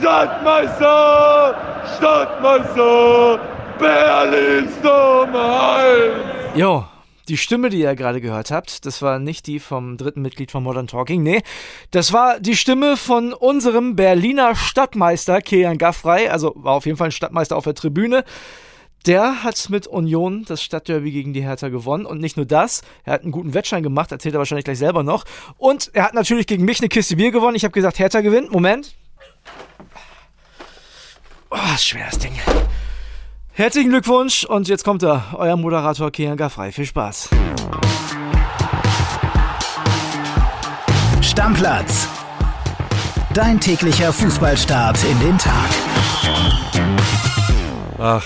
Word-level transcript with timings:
Stadtmeister, 0.00 1.84
Stadtmeister, 1.98 3.38
Berlins 3.78 4.72
Nummer 4.82 5.76
1. 5.76 6.58
Jo, 6.58 6.86
die 7.28 7.36
Stimme, 7.36 7.68
die 7.68 7.80
ihr 7.80 7.94
gerade 7.94 8.22
gehört 8.22 8.50
habt, 8.50 8.86
das 8.86 9.02
war 9.02 9.18
nicht 9.18 9.46
die 9.46 9.60
vom 9.60 9.98
dritten 9.98 10.22
Mitglied 10.22 10.50
von 10.50 10.62
Modern 10.62 10.86
Talking, 10.86 11.22
nee, 11.22 11.42
das 11.90 12.14
war 12.14 12.40
die 12.40 12.56
Stimme 12.56 12.96
von 12.96 13.34
unserem 13.34 13.94
Berliner 13.94 14.56
Stadtmeister 14.56 15.42
Kian 15.42 15.76
Gaffrey, 15.76 16.28
also 16.28 16.54
war 16.56 16.72
auf 16.72 16.86
jeden 16.86 16.96
Fall 16.96 17.08
ein 17.08 17.12
Stadtmeister 17.12 17.54
auf 17.54 17.64
der 17.64 17.74
Tribüne. 17.74 18.24
Der 19.06 19.44
hat 19.44 19.68
mit 19.68 19.86
Union 19.86 20.44
das 20.46 20.62
Stadtderby 20.62 21.10
gegen 21.10 21.32
die 21.32 21.42
Hertha 21.42 21.70
gewonnen. 21.70 22.04
Und 22.04 22.20
nicht 22.20 22.36
nur 22.36 22.44
das, 22.44 22.82
er 23.04 23.14
hat 23.14 23.22
einen 23.22 23.32
guten 23.32 23.54
Wettschein 23.54 23.82
gemacht, 23.82 24.12
erzählt 24.12 24.34
er 24.34 24.38
wahrscheinlich 24.40 24.66
gleich 24.66 24.76
selber 24.76 25.02
noch. 25.02 25.24
Und 25.56 25.90
er 25.94 26.04
hat 26.04 26.12
natürlich 26.12 26.46
gegen 26.46 26.66
mich 26.66 26.80
eine 26.80 26.90
Kiste 26.90 27.16
Bier 27.16 27.30
gewonnen. 27.30 27.56
Ich 27.56 27.64
habe 27.64 27.72
gesagt, 27.72 27.98
Hertha 27.98 28.20
gewinnt. 28.20 28.52
Moment. 28.52 28.94
Oh, 31.50 31.56
ist 31.74 31.84
schwer 31.84 32.06
das 32.06 32.18
Ding. 32.18 32.32
Herzlichen 33.52 33.90
Glückwunsch 33.90 34.44
und 34.44 34.68
jetzt 34.68 34.84
kommt 34.84 35.02
er, 35.02 35.34
euer 35.34 35.56
Moderator 35.56 36.10
Kian 36.12 36.36
Gaffrey. 36.36 36.70
Viel 36.70 36.86
Spaß. 36.86 37.28
Stammplatz. 41.20 42.08
Dein 43.34 43.60
täglicher 43.60 44.12
Fußballstart 44.12 45.02
in 45.04 45.18
den 45.18 45.38
Tag. 45.38 45.70
Ach, 47.98 48.24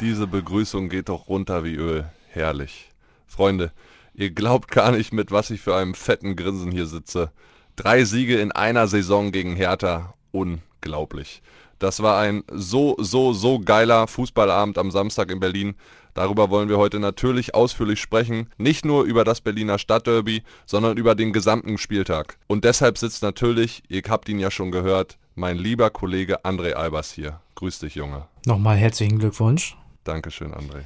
diese 0.00 0.26
Begrüßung 0.26 0.88
geht 0.88 1.08
doch 1.08 1.28
runter 1.28 1.62
wie 1.62 1.76
Öl. 1.76 2.10
Herrlich. 2.30 2.90
Freunde, 3.26 3.70
ihr 4.12 4.30
glaubt 4.30 4.70
gar 4.72 4.90
nicht, 4.90 5.12
mit 5.12 5.30
was 5.30 5.50
ich 5.50 5.60
für 5.60 5.76
einem 5.76 5.94
fetten 5.94 6.34
Grinsen 6.34 6.72
hier 6.72 6.86
sitze. 6.86 7.30
Drei 7.76 8.04
Siege 8.04 8.40
in 8.40 8.50
einer 8.50 8.88
Saison 8.88 9.30
gegen 9.30 9.54
Hertha. 9.54 10.14
Unglaublich. 10.32 11.42
Das 11.78 12.02
war 12.02 12.18
ein 12.18 12.42
so, 12.50 12.96
so, 12.98 13.32
so 13.32 13.58
geiler 13.58 14.06
Fußballabend 14.06 14.78
am 14.78 14.90
Samstag 14.90 15.30
in 15.30 15.40
Berlin. 15.40 15.74
Darüber 16.14 16.48
wollen 16.48 16.70
wir 16.70 16.78
heute 16.78 16.98
natürlich 16.98 17.54
ausführlich 17.54 18.00
sprechen. 18.00 18.48
Nicht 18.56 18.86
nur 18.86 19.04
über 19.04 19.24
das 19.24 19.42
Berliner 19.42 19.78
Stadtderby, 19.78 20.42
sondern 20.64 20.96
über 20.96 21.14
den 21.14 21.32
gesamten 21.34 21.76
Spieltag. 21.76 22.38
Und 22.46 22.64
deshalb 22.64 22.96
sitzt 22.96 23.22
natürlich, 23.22 23.82
ihr 23.88 24.02
habt 24.08 24.28
ihn 24.28 24.38
ja 24.38 24.50
schon 24.50 24.70
gehört, 24.70 25.18
mein 25.34 25.58
lieber 25.58 25.90
Kollege 25.90 26.44
André 26.44 26.72
Albers 26.72 27.12
hier. 27.12 27.40
Grüß 27.56 27.80
dich, 27.80 27.94
Junge. 27.94 28.26
Nochmal 28.46 28.76
herzlichen 28.76 29.18
Glückwunsch. 29.18 29.76
Dankeschön, 30.04 30.54
André. 30.54 30.82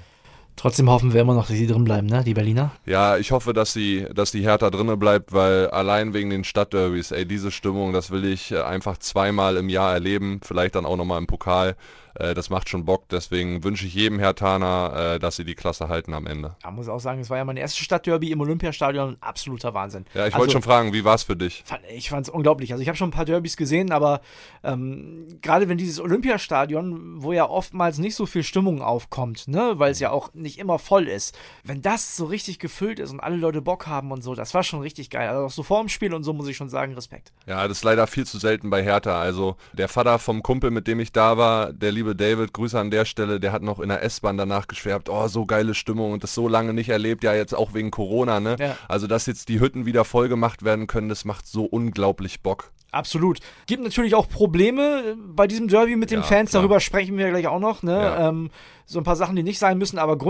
Trotzdem 0.57 0.91
hoffen 0.91 1.13
wir 1.15 1.23
immer 1.23 1.35
noch, 1.35 1.47
dass 1.47 1.57
sie 1.57 1.67
drin 1.67 1.85
bleiben, 1.85 2.07
ne, 2.07 2.23
die 2.25 2.35
Berliner? 2.35 2.73
Ja, 2.85 3.17
ich 3.17 3.33
hoffe, 3.33 3.53
dass 3.53 3.73
sie, 3.73 4.07
dass 4.15 4.31
die 4.31 4.43
Hertha 4.43 4.71
drinnen 4.71 4.99
bleibt, 4.99 5.33
weil 5.33 5.69
allein 5.69 6.13
wegen 6.13 6.31
den 6.31 6.45
Stadtderbys, 6.45 7.13
ey, 7.13 7.27
diese 7.27 7.51
Stimmung, 7.51 7.93
das 7.93 8.11
will 8.11 8.25
ich 8.25 8.53
äh, 8.53 8.61
einfach 8.61 8.99
zweimal 8.99 9.57
im 9.57 9.69
Jahr 9.69 9.93
erleben, 9.93 10.41
vielleicht 10.43 10.75
dann 10.75 10.87
auch 10.87 10.97
nochmal 10.97 11.19
im 11.19 11.27
Pokal. 11.27 11.77
Äh, 12.15 12.35
das 12.35 12.51
macht 12.51 12.69
schon 12.69 12.85
Bock, 12.85 13.09
deswegen 13.11 13.63
wünsche 13.65 13.87
ich 13.87 13.95
jedem 13.95 14.19
Hertaner, 14.19 15.15
äh, 15.15 15.19
dass 15.19 15.37
sie 15.37 15.45
die 15.45 15.55
Klasse 15.55 15.89
halten 15.89 16.15
am 16.15 16.27
Ende. 16.27 16.57
Ja, 16.63 16.71
muss 16.71 16.89
auch 16.89 17.01
sagen, 17.01 17.21
es 17.21 17.31
war 17.31 17.37
ja 17.37 17.45
mein 17.45 17.57
erstes 17.57 17.81
Stadtderby 17.81 18.31
im 18.31 18.41
Olympiastadion, 18.41 19.11
ein 19.11 19.17
absoluter 19.21 19.75
Wahnsinn. 19.75 20.05
Ja, 20.15 20.27
ich 20.27 20.35
also, 20.35 20.39
wollte 20.39 20.53
schon 20.53 20.63
fragen, 20.63 20.93
wie 20.93 21.05
war 21.05 21.15
es 21.15 21.23
für 21.23 21.37
dich? 21.37 21.63
Fand, 21.65 21.83
ich 21.95 22.11
fand 22.11 22.27
es 22.27 22.33
unglaublich. 22.33 22.73
Also 22.73 22.83
ich 22.83 22.89
habe 22.89 22.97
schon 22.97 23.09
ein 23.09 23.13
paar 23.13 23.25
Derbys 23.25 23.57
gesehen, 23.57 23.93
aber 23.93 24.21
ähm, 24.63 25.27
gerade 25.41 25.69
wenn 25.69 25.79
dieses 25.79 26.01
Olympiastadion, 26.01 27.23
wo 27.23 27.33
ja 27.33 27.49
oftmals 27.49 27.99
nicht 27.99 28.15
so 28.15 28.27
viel 28.27 28.43
Stimmung 28.43 28.83
aufkommt, 28.83 29.49
ne, 29.49 29.75
weil 29.77 29.93
es 29.93 30.01
ja 30.01 30.11
auch 30.11 30.31
nicht 30.41 30.59
immer 30.59 30.79
voll 30.79 31.09
ist, 31.09 31.37
wenn 31.65 31.83
das 31.83 32.17
so 32.17 32.25
richtig 32.25 32.59
gefüllt 32.59 32.99
ist 32.99 33.11
und 33.11 33.21
alle 33.21 33.37
Leute 33.37 33.63
Bock 33.63 33.87
haben 33.87 34.11
und 34.13 34.23
so, 34.23 34.35
das 34.35 34.55
war 34.55 34.63
schon 34.63 34.81
richtig 34.81 35.11
geil. 35.11 35.29
Also 35.29 35.47
auch 35.47 35.51
so 35.51 35.63
vor 35.63 35.81
dem 35.81 35.89
Spiel 35.89 36.15
und 36.15 36.25
so 36.25 36.33
muss 36.33 36.49
ich 36.49 36.57
schon 36.57 36.69
sagen, 36.69 36.95
Respekt. 36.95 37.33
Ja, 37.47 37.67
das 37.69 37.79
ist 37.79 37.85
leider 37.85 38.07
viel 38.07 38.27
zu 38.27 38.39
selten 38.39 38.71
bei 38.71 38.83
Hertha. 38.83 39.21
Also 39.21 39.57
der 39.73 39.89
Vater 39.89 40.19
vom 40.19 40.43
Kumpel, 40.43 40.71
mit 40.71 40.87
dem 40.87 41.01
ich 41.01 41.13
da 41.13 41.37
war, 41.37 41.73
der 41.73 41.93
liebe 41.93 42.17
David, 42.17 42.53
Grüße 42.53 42.79
an 42.79 42.91
der 42.91 43.05
Stelle, 43.05 43.41
der 43.41 43.53
hat 43.53 43.63
noch 43.63 43.81
in 43.81 43.89
der 43.89 44.03
S-Bahn 44.03 44.37
danach 44.37 44.67
geschwärmt, 44.69 45.09
oh, 45.09 45.29
so 45.29 45.47
geile 45.47 45.75
Stimmung 45.75 46.13
und 46.13 46.23
das 46.23 46.35
so 46.35 46.49
lange 46.49 46.73
nicht 46.75 46.89
erlebt, 46.89 47.25
ja 47.25 47.35
jetzt 47.35 47.55
auch 47.55 47.75
wegen 47.75 47.91
Corona, 47.91 48.41
ne? 48.41 48.57
Ja. 48.59 48.77
Also 48.89 49.07
dass 49.07 49.27
jetzt 49.27 49.49
die 49.49 49.61
Hütten 49.61 49.87
wieder 49.87 50.05
voll 50.05 50.29
gemacht 50.29 50.65
werden 50.65 50.87
können, 50.87 51.09
das 51.09 51.25
macht 51.25 51.47
so 51.47 51.65
unglaublich 51.65 52.43
Bock. 52.43 52.73
Absolut. 52.93 53.39
Gibt 53.67 53.85
natürlich 53.85 54.15
auch 54.15 54.29
Probleme 54.29 55.17
bei 55.17 55.47
diesem 55.47 55.69
Derby 55.69 55.95
mit 55.97 56.11
den 56.11 56.21
Ja, 56.21 56.25
Fans, 56.25 56.51
klar. 56.51 56.63
darüber 56.63 56.81
sprechen 56.81 57.17
wir 57.17 57.29
gleich 57.31 57.47
auch 57.47 57.61
noch. 57.61 57.83
Ne? 57.83 57.93
Ja. 57.93 58.29
Ähm, 58.29 58.51
so 58.85 58.99
ein 58.99 59.05
paar 59.05 59.15
Sachen, 59.15 59.37
die 59.37 59.45
nicht 59.45 59.61
sein 59.61 59.79
müssen, 59.79 59.99
aber 59.99 60.19
grundsätzlich 60.19 60.30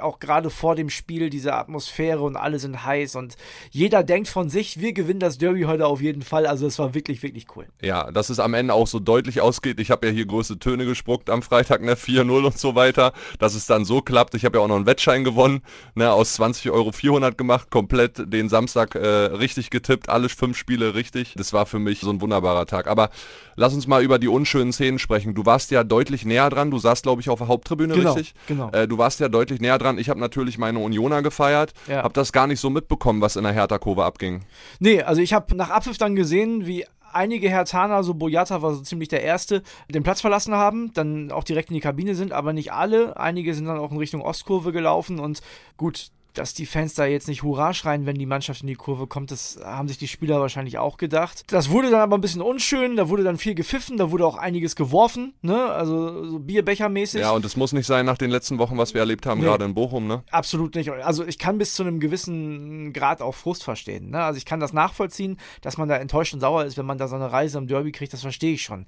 auch 0.00 0.18
gerade 0.18 0.50
vor 0.50 0.74
dem 0.74 0.90
Spiel 0.90 1.30
diese 1.30 1.54
Atmosphäre 1.54 2.20
und 2.20 2.36
alle 2.36 2.58
sind 2.58 2.84
heiß 2.84 3.16
und 3.16 3.36
jeder 3.70 4.02
denkt 4.02 4.28
von 4.28 4.48
sich, 4.50 4.80
wir 4.80 4.92
gewinnen 4.92 5.20
das 5.20 5.38
Derby 5.38 5.62
heute 5.62 5.86
auf 5.86 6.00
jeden 6.00 6.22
Fall. 6.22 6.46
Also 6.46 6.66
es 6.66 6.78
war 6.78 6.94
wirklich, 6.94 7.22
wirklich 7.22 7.46
cool. 7.56 7.66
Ja, 7.82 8.10
dass 8.10 8.30
es 8.30 8.38
am 8.40 8.54
Ende 8.54 8.74
auch 8.74 8.86
so 8.86 8.98
deutlich 8.98 9.40
ausgeht. 9.40 9.80
Ich 9.80 9.90
habe 9.90 10.06
ja 10.06 10.12
hier 10.12 10.26
große 10.26 10.58
Töne 10.58 10.84
gespuckt 10.84 11.30
am 11.30 11.42
Freitag, 11.42 11.82
ne, 11.82 11.94
4-0 11.94 12.44
und 12.46 12.58
so 12.58 12.74
weiter. 12.74 13.12
Dass 13.38 13.54
es 13.54 13.66
dann 13.66 13.84
so 13.84 14.00
klappt. 14.02 14.34
Ich 14.34 14.44
habe 14.44 14.58
ja 14.58 14.64
auch 14.64 14.68
noch 14.68 14.76
einen 14.76 14.86
Wettschein 14.86 15.24
gewonnen, 15.24 15.62
ne, 15.94 16.12
aus 16.12 16.34
20 16.34 16.70
Euro 16.70 16.92
400 16.92 17.38
gemacht, 17.38 17.70
komplett 17.70 18.32
den 18.32 18.48
Samstag 18.48 18.94
äh, 18.94 19.06
richtig 19.06 19.70
getippt, 19.70 20.08
alle 20.08 20.28
fünf 20.28 20.56
Spiele 20.56 20.94
richtig. 20.94 21.34
Das 21.36 21.52
war 21.52 21.66
für 21.66 21.78
mich 21.78 22.00
so 22.00 22.10
ein 22.10 22.20
wunderbarer 22.20 22.66
Tag. 22.66 22.86
Aber 22.86 23.10
lass 23.56 23.72
uns 23.74 23.86
mal 23.86 24.02
über 24.02 24.18
die 24.18 24.28
unschönen 24.28 24.72
Szenen 24.72 24.98
sprechen. 24.98 25.34
Du 25.34 25.46
warst 25.46 25.70
ja 25.70 25.84
deutlich 25.84 26.24
näher 26.24 26.50
dran. 26.50 26.70
Du 26.70 26.78
saßt, 26.78 27.02
glaube 27.04 27.22
ich, 27.22 27.30
auf 27.30 27.38
der 27.38 27.48
Haupttribüne, 27.48 27.94
Genau, 27.94 28.12
richtig? 28.14 28.34
genau. 28.46 28.70
Äh, 28.72 28.88
du 28.88 28.98
warst 28.98 29.20
ja 29.20 29.28
deutlich 29.28 29.37
näher 29.60 29.78
dran. 29.78 29.98
Ich 29.98 30.08
habe 30.08 30.20
natürlich 30.20 30.58
meine 30.58 30.78
Unioner 30.78 31.22
gefeiert. 31.22 31.72
Ja. 31.86 32.02
Habe 32.02 32.14
das 32.14 32.32
gar 32.32 32.46
nicht 32.46 32.60
so 32.60 32.70
mitbekommen, 32.70 33.20
was 33.20 33.36
in 33.36 33.44
der 33.44 33.52
Hertha-Kurve 33.52 34.04
abging. 34.04 34.42
Nee, 34.78 35.02
also 35.02 35.20
ich 35.20 35.32
habe 35.32 35.56
nach 35.56 35.70
Abpfiff 35.70 35.98
dann 35.98 36.14
gesehen, 36.14 36.66
wie 36.66 36.84
einige 37.12 37.48
Hertaner, 37.48 38.02
so 38.02 38.14
Boyata 38.14 38.62
war 38.62 38.74
so 38.74 38.82
ziemlich 38.82 39.08
der 39.08 39.22
Erste, 39.22 39.62
den 39.88 40.02
Platz 40.02 40.20
verlassen 40.20 40.54
haben, 40.54 40.92
dann 40.94 41.32
auch 41.32 41.44
direkt 41.44 41.70
in 41.70 41.74
die 41.74 41.80
Kabine 41.80 42.14
sind, 42.14 42.32
aber 42.32 42.52
nicht 42.52 42.72
alle. 42.72 43.18
Einige 43.18 43.54
sind 43.54 43.66
dann 43.66 43.78
auch 43.78 43.90
in 43.90 43.98
Richtung 43.98 44.22
Ostkurve 44.22 44.72
gelaufen 44.72 45.18
und 45.18 45.40
gut, 45.76 46.08
dass 46.34 46.54
die 46.54 46.66
Fans 46.66 46.94
da 46.94 47.06
jetzt 47.06 47.26
nicht 47.28 47.42
Hurra 47.42 47.74
schreien, 47.74 48.06
wenn 48.06 48.16
die 48.16 48.26
Mannschaft 48.26 48.60
in 48.60 48.66
die 48.68 48.74
Kurve 48.74 49.06
kommt, 49.06 49.30
das 49.30 49.58
haben 49.64 49.88
sich 49.88 49.98
die 49.98 50.08
Spieler 50.08 50.40
wahrscheinlich 50.40 50.78
auch 50.78 50.96
gedacht. 50.96 51.42
Das 51.48 51.70
wurde 51.70 51.90
dann 51.90 52.00
aber 52.00 52.16
ein 52.16 52.20
bisschen 52.20 52.42
unschön, 52.42 52.96
da 52.96 53.08
wurde 53.08 53.24
dann 53.24 53.38
viel 53.38 53.54
gepfiffen, 53.54 53.96
da 53.96 54.10
wurde 54.10 54.26
auch 54.26 54.36
einiges 54.36 54.76
geworfen, 54.76 55.34
ne, 55.42 55.64
also 55.70 56.24
so 56.24 56.38
Bierbechermäßig. 56.38 57.20
Ja, 57.22 57.32
und 57.32 57.44
es 57.44 57.56
muss 57.56 57.72
nicht 57.72 57.86
sein 57.86 58.06
nach 58.06 58.18
den 58.18 58.30
letzten 58.30 58.58
Wochen, 58.58 58.78
was 58.78 58.94
wir 58.94 59.00
erlebt 59.00 59.26
haben, 59.26 59.40
Nee. 59.40 59.46
gerade 59.46 59.64
in 59.64 59.74
Bochum, 59.74 60.06
ne? 60.06 60.22
Absolut 60.30 60.74
nicht. 60.74 60.90
Also 60.90 61.24
ich 61.24 61.38
kann 61.38 61.58
bis 61.58 61.74
zu 61.74 61.82
einem 61.82 62.00
gewissen 62.00 62.92
Grad 62.92 63.20
auch 63.22 63.34
Frust 63.34 63.64
verstehen. 63.64 64.10
Ne? 64.10 64.22
Also 64.22 64.38
ich 64.38 64.44
kann 64.44 64.60
das 64.60 64.72
nachvollziehen, 64.72 65.38
dass 65.62 65.76
man 65.78 65.88
da 65.88 65.96
enttäuscht 65.96 66.34
und 66.34 66.40
sauer 66.40 66.64
ist, 66.64 66.76
wenn 66.78 66.86
man 66.86 66.98
da 66.98 67.08
so 67.08 67.16
eine 67.16 67.32
Reise 67.32 67.58
im 67.58 67.66
Derby 67.66 67.92
kriegt, 67.92 68.12
das 68.12 68.22
verstehe 68.22 68.54
ich 68.54 68.62
schon. 68.62 68.86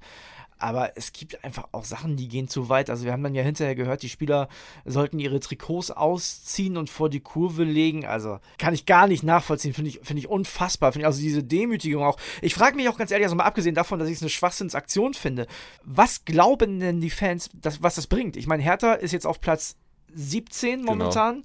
Aber 0.61 0.95
es 0.95 1.11
gibt 1.11 1.43
einfach 1.43 1.67
auch 1.71 1.85
Sachen, 1.85 2.15
die 2.15 2.27
gehen 2.27 2.47
zu 2.47 2.69
weit. 2.69 2.89
Also 2.89 3.05
wir 3.05 3.11
haben 3.11 3.23
dann 3.23 3.35
ja 3.35 3.43
hinterher 3.43 3.75
gehört, 3.75 4.03
die 4.03 4.09
Spieler 4.09 4.47
sollten 4.85 5.19
ihre 5.19 5.39
Trikots 5.39 5.91
ausziehen 5.91 6.77
und 6.77 6.89
vor 6.89 7.09
die 7.09 7.19
Kurve 7.19 7.63
legen. 7.63 8.05
Also 8.05 8.39
kann 8.57 8.73
ich 8.73 8.85
gar 8.85 9.07
nicht 9.07 9.23
nachvollziehen. 9.23 9.73
Finde 9.73 9.89
ich, 9.89 9.99
finde 10.03 10.19
ich 10.19 10.27
unfassbar. 10.27 10.91
Finde 10.91 11.03
ich 11.03 11.07
also 11.07 11.21
diese 11.21 11.43
Demütigung 11.43 12.03
auch. 12.03 12.17
Ich 12.41 12.53
frage 12.53 12.75
mich 12.75 12.89
auch 12.89 12.97
ganz 12.97 13.11
ehrlich, 13.11 13.25
also 13.25 13.35
mal 13.35 13.43
abgesehen 13.43 13.75
davon, 13.75 13.99
dass 13.99 14.07
ich 14.07 14.15
es 14.15 14.21
eine 14.21 14.29
Schwachsinnsaktion 14.29 15.13
finde. 15.13 15.47
Was 15.83 16.25
glauben 16.25 16.79
denn 16.79 17.01
die 17.01 17.09
Fans, 17.09 17.49
dass, 17.53 17.81
was 17.81 17.95
das 17.95 18.07
bringt? 18.07 18.37
Ich 18.37 18.47
meine, 18.47 18.63
Hertha 18.63 18.93
ist 18.93 19.11
jetzt 19.11 19.25
auf 19.25 19.41
Platz 19.41 19.75
17 20.13 20.83
momentan. 20.83 21.43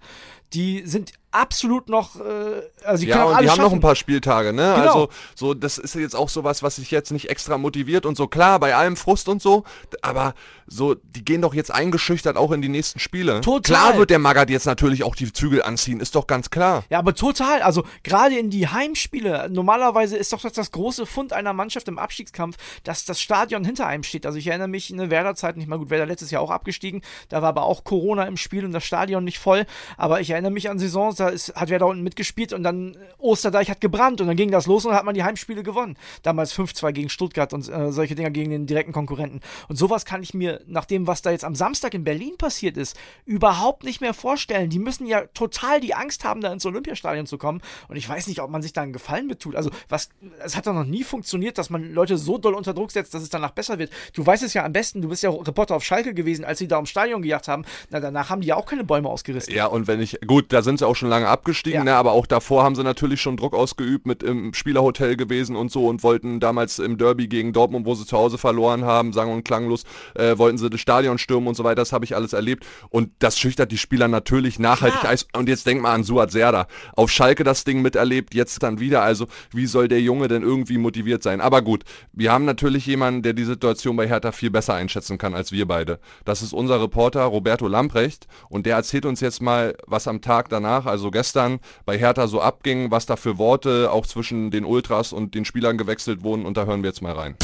Die 0.56 0.86
sind 0.86 1.12
absolut 1.36 1.90
noch, 1.90 2.16
äh, 2.16 2.62
also 2.82 3.04
die 3.04 3.10
Ja, 3.10 3.24
und 3.24 3.42
die 3.42 3.50
haben 3.50 3.60
noch 3.60 3.72
ein 3.72 3.80
paar 3.80 3.94
Spieltage, 3.94 4.54
ne? 4.54 4.72
Genau. 4.76 4.86
Also, 4.86 5.08
so, 5.34 5.54
das 5.54 5.76
ist 5.76 5.94
jetzt 5.94 6.16
auch 6.16 6.30
sowas, 6.30 6.62
was 6.62 6.76
sich 6.76 6.90
jetzt 6.90 7.12
nicht 7.12 7.28
extra 7.28 7.58
motiviert 7.58 8.06
und 8.06 8.16
so, 8.16 8.26
klar, 8.26 8.58
bei 8.58 8.74
allem 8.74 8.96
Frust 8.96 9.28
und 9.28 9.42
so, 9.42 9.64
aber 10.00 10.34
so, 10.66 10.94
die 10.94 11.24
gehen 11.24 11.42
doch 11.42 11.54
jetzt 11.54 11.70
eingeschüchtert 11.70 12.36
auch 12.36 12.50
in 12.52 12.62
die 12.62 12.68
nächsten 12.68 12.98
Spiele. 12.98 13.40
Total. 13.40 13.60
Klar 13.60 13.98
wird 13.98 14.10
der 14.10 14.18
Magath 14.18 14.50
jetzt 14.50 14.66
natürlich 14.66 15.04
auch 15.04 15.14
die 15.14 15.32
Zügel 15.32 15.62
anziehen, 15.62 16.00
ist 16.00 16.14
doch 16.14 16.26
ganz 16.26 16.50
klar. 16.50 16.84
Ja, 16.90 16.98
aber 16.98 17.14
total. 17.14 17.62
Also 17.62 17.84
gerade 18.02 18.36
in 18.36 18.50
die 18.50 18.66
Heimspiele. 18.66 19.48
Normalerweise 19.50 20.16
ist 20.16 20.32
doch 20.32 20.40
das, 20.40 20.54
das 20.54 20.72
große 20.72 21.06
Fund 21.06 21.32
einer 21.32 21.52
Mannschaft 21.52 21.86
im 21.86 21.98
Abstiegskampf, 21.98 22.56
dass 22.82 23.04
das 23.04 23.20
Stadion 23.20 23.64
hinter 23.64 23.86
einem 23.86 24.02
steht. 24.02 24.26
Also 24.26 24.38
ich 24.38 24.48
erinnere 24.48 24.68
mich 24.68 24.90
in 24.90 24.96
der 24.96 25.10
Werder-Zeit, 25.10 25.56
nicht 25.56 25.68
mal 25.68 25.78
gut, 25.78 25.90
Werder 25.90 26.06
letztes 26.06 26.32
Jahr 26.32 26.42
auch 26.42 26.50
abgestiegen. 26.50 27.02
Da 27.28 27.42
war 27.42 27.50
aber 27.50 27.62
auch 27.62 27.84
Corona 27.84 28.24
im 28.24 28.36
Spiel 28.36 28.64
und 28.64 28.72
das 28.72 28.84
Stadion 28.84 29.22
nicht 29.22 29.38
voll. 29.38 29.66
Aber 29.96 30.20
ich 30.20 30.30
erinnere 30.30 30.45
mich 30.52 30.70
an 30.70 30.78
Saisons, 30.78 31.16
da 31.16 31.28
ist, 31.28 31.54
hat 31.54 31.70
Werder 31.70 31.86
unten 31.86 32.02
mitgespielt 32.02 32.52
und 32.52 32.62
dann 32.62 32.94
äh, 32.94 32.98
Osterdeich 33.18 33.70
hat 33.70 33.80
gebrannt 33.80 34.20
und 34.20 34.26
dann 34.26 34.36
ging 34.36 34.50
das 34.50 34.66
los 34.66 34.84
und 34.84 34.90
dann 34.90 34.98
hat 34.98 35.04
man 35.04 35.14
die 35.14 35.24
Heimspiele 35.24 35.62
gewonnen. 35.62 35.96
Damals 36.22 36.54
5-2 36.56 36.92
gegen 36.92 37.08
Stuttgart 37.08 37.52
und 37.52 37.68
äh, 37.68 37.92
solche 37.92 38.14
Dinger 38.14 38.30
gegen 38.30 38.50
den 38.50 38.66
direkten 38.66 38.92
Konkurrenten. 38.92 39.40
Und 39.68 39.76
sowas 39.76 40.04
kann 40.04 40.22
ich 40.22 40.34
mir, 40.34 40.60
nach 40.66 40.84
dem, 40.84 41.06
was 41.06 41.22
da 41.22 41.30
jetzt 41.30 41.44
am 41.44 41.54
Samstag 41.54 41.94
in 41.94 42.04
Berlin 42.04 42.36
passiert 42.38 42.76
ist, 42.76 42.96
überhaupt 43.24 43.84
nicht 43.84 44.00
mehr 44.00 44.14
vorstellen. 44.14 44.70
Die 44.70 44.78
müssen 44.78 45.06
ja 45.06 45.26
total 45.34 45.80
die 45.80 45.94
Angst 45.94 46.24
haben, 46.24 46.40
da 46.40 46.52
ins 46.52 46.66
Olympiastadion 46.66 47.26
zu 47.26 47.38
kommen. 47.38 47.60
Und 47.88 47.96
ich 47.96 48.08
weiß 48.08 48.26
nicht, 48.26 48.40
ob 48.40 48.50
man 48.50 48.62
sich 48.62 48.72
da 48.72 48.82
einen 48.82 48.92
Gefallen 48.92 49.26
mit 49.26 49.40
tut. 49.40 49.56
Also, 49.56 49.70
was, 49.88 50.10
es 50.44 50.56
hat 50.56 50.66
doch 50.66 50.74
noch 50.74 50.84
nie 50.84 51.04
funktioniert, 51.04 51.58
dass 51.58 51.70
man 51.70 51.92
Leute 51.92 52.16
so 52.18 52.38
doll 52.38 52.54
unter 52.54 52.74
Druck 52.74 52.90
setzt, 52.90 53.14
dass 53.14 53.22
es 53.22 53.30
danach 53.30 53.50
besser 53.50 53.78
wird. 53.78 53.90
Du 54.12 54.24
weißt 54.24 54.42
es 54.42 54.54
ja 54.54 54.64
am 54.64 54.72
besten, 54.72 55.02
du 55.02 55.08
bist 55.08 55.22
ja 55.22 55.30
Reporter 55.30 55.76
auf 55.76 55.84
Schalke 55.84 56.14
gewesen, 56.14 56.44
als 56.44 56.58
sie 56.58 56.68
da 56.68 56.76
ums 56.76 56.90
Stadion 56.90 57.22
gejagt 57.22 57.48
haben. 57.48 57.64
Na, 57.90 58.00
danach 58.00 58.30
haben 58.30 58.40
die 58.40 58.48
ja 58.48 58.56
auch 58.56 58.66
keine 58.66 58.84
Bäume 58.84 59.08
ausgerissen. 59.08 59.54
Ja, 59.54 59.66
und 59.66 59.86
wenn 59.86 60.00
ich, 60.00 60.18
gut, 60.26 60.52
da 60.52 60.62
sind 60.62 60.78
sie 60.78 60.86
auch 60.86 60.96
schon 60.96 61.08
lange 61.08 61.28
abgestiegen, 61.28 61.78
Ja. 61.78 61.84
ne, 61.84 61.94
aber 61.94 62.12
auch 62.12 62.26
davor 62.26 62.64
haben 62.64 62.74
sie 62.74 62.82
natürlich 62.82 63.20
schon 63.20 63.36
Druck 63.36 63.54
ausgeübt, 63.54 64.06
mit 64.06 64.22
im 64.22 64.52
Spielerhotel 64.54 65.16
gewesen 65.16 65.56
und 65.56 65.70
so 65.70 65.86
und 65.86 66.02
wollten 66.02 66.40
damals 66.40 66.78
im 66.78 66.98
Derby 66.98 67.28
gegen 67.28 67.52
Dortmund, 67.52 67.86
wo 67.86 67.94
sie 67.94 68.06
zu 68.06 68.16
Hause 68.16 68.38
verloren 68.38 68.84
haben, 68.84 69.12
sang- 69.12 69.32
und 69.32 69.44
klanglos, 69.44 69.84
äh, 70.14 70.36
wollten 70.38 70.58
sie 70.58 70.68
das 70.70 70.80
Stadion 70.80 71.18
stürmen 71.18 71.48
und 71.48 71.54
so 71.54 71.64
weiter, 71.64 71.76
das 71.76 71.92
habe 71.92 72.04
ich 72.04 72.14
alles 72.16 72.32
erlebt 72.32 72.66
und 72.90 73.10
das 73.20 73.38
schüchtert 73.38 73.72
die 73.72 73.78
Spieler 73.78 74.08
natürlich 74.08 74.58
nachhaltig. 74.58 75.04
Eis. 75.04 75.26
Und 75.36 75.48
jetzt 75.48 75.66
denk 75.66 75.80
mal 75.82 75.94
an 75.94 76.04
Suat 76.04 76.32
Serda, 76.32 76.66
auf 76.94 77.10
Schalke 77.10 77.44
das 77.44 77.64
Ding 77.64 77.82
miterlebt, 77.82 78.34
jetzt 78.34 78.62
dann 78.62 78.80
wieder, 78.80 79.02
also 79.02 79.26
wie 79.52 79.66
soll 79.66 79.88
der 79.88 80.00
Junge 80.00 80.28
denn 80.28 80.42
irgendwie 80.42 80.78
motiviert 80.78 81.22
sein? 81.22 81.40
Aber 81.40 81.62
gut, 81.62 81.84
wir 82.12 82.32
haben 82.32 82.44
natürlich 82.44 82.86
jemanden, 82.86 83.22
der 83.22 83.32
die 83.34 83.44
Situation 83.44 83.96
bei 83.96 84.08
Hertha 84.08 84.32
viel 84.32 84.50
besser 84.50 84.74
einschätzen 84.74 85.18
kann 85.18 85.34
als 85.34 85.52
wir 85.52 85.66
beide. 85.66 86.00
Das 86.24 86.42
ist 86.42 86.52
unser 86.52 86.80
Reporter 86.82 87.22
Roberto 87.24 87.68
Lamprecht 87.68 88.26
und 88.48 88.66
der 88.66 88.76
erzählt 88.76 89.06
uns 89.06 89.20
jetzt 89.20 89.40
mal, 89.42 89.76
was 89.86 90.08
am 90.08 90.15
Tag 90.20 90.48
danach, 90.48 90.86
also 90.86 91.10
gestern, 91.10 91.58
bei 91.84 91.98
Hertha 91.98 92.26
so 92.26 92.40
abging, 92.40 92.90
was 92.90 93.06
da 93.06 93.16
für 93.16 93.38
Worte 93.38 93.90
auch 93.90 94.06
zwischen 94.06 94.50
den 94.50 94.64
Ultras 94.64 95.12
und 95.12 95.34
den 95.34 95.44
Spielern 95.44 95.78
gewechselt 95.78 96.22
wurden 96.22 96.46
und 96.46 96.56
da 96.56 96.66
hören 96.66 96.82
wir 96.82 96.90
jetzt 96.90 97.02
mal 97.02 97.12
rein. 97.12 97.34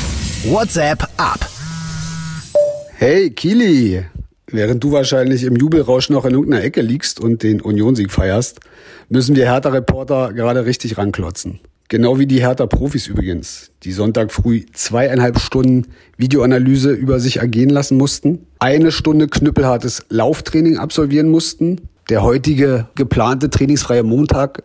WhatsApp 0.44 1.02
ab. 1.16 1.48
Hey, 2.94 3.30
Kili. 3.30 4.04
Während 4.46 4.84
du 4.84 4.92
wahrscheinlich 4.92 5.44
im 5.44 5.56
Jubelrausch 5.56 6.10
noch 6.10 6.24
in 6.24 6.34
irgendeiner 6.34 6.62
Ecke 6.62 6.82
liegst 6.82 7.20
und 7.20 7.42
den 7.42 7.60
Unionsieg 7.60 8.10
feierst, 8.10 8.60
müssen 9.08 9.34
wir 9.34 9.46
Hertha-Reporter 9.46 10.32
gerade 10.32 10.66
richtig 10.66 10.98
ranklotzen. 10.98 11.60
Genau 11.88 12.18
wie 12.18 12.26
die 12.26 12.40
Hertha-Profis 12.40 13.06
übrigens, 13.06 13.70
die 13.82 13.92
Sonntag 13.92 14.32
früh 14.32 14.64
zweieinhalb 14.72 15.38
Stunden 15.38 15.88
Videoanalyse 16.16 16.90
über 16.90 17.20
sich 17.20 17.36
ergehen 17.36 17.68
lassen 17.68 17.98
mussten, 17.98 18.46
eine 18.58 18.92
Stunde 18.92 19.28
knüppelhartes 19.28 20.06
Lauftraining 20.08 20.78
absolvieren 20.78 21.28
mussten, 21.28 21.88
der 22.08 22.22
heutige 22.22 22.86
geplante 22.94 23.50
trainingsfreie 23.50 24.02
Montag 24.02 24.62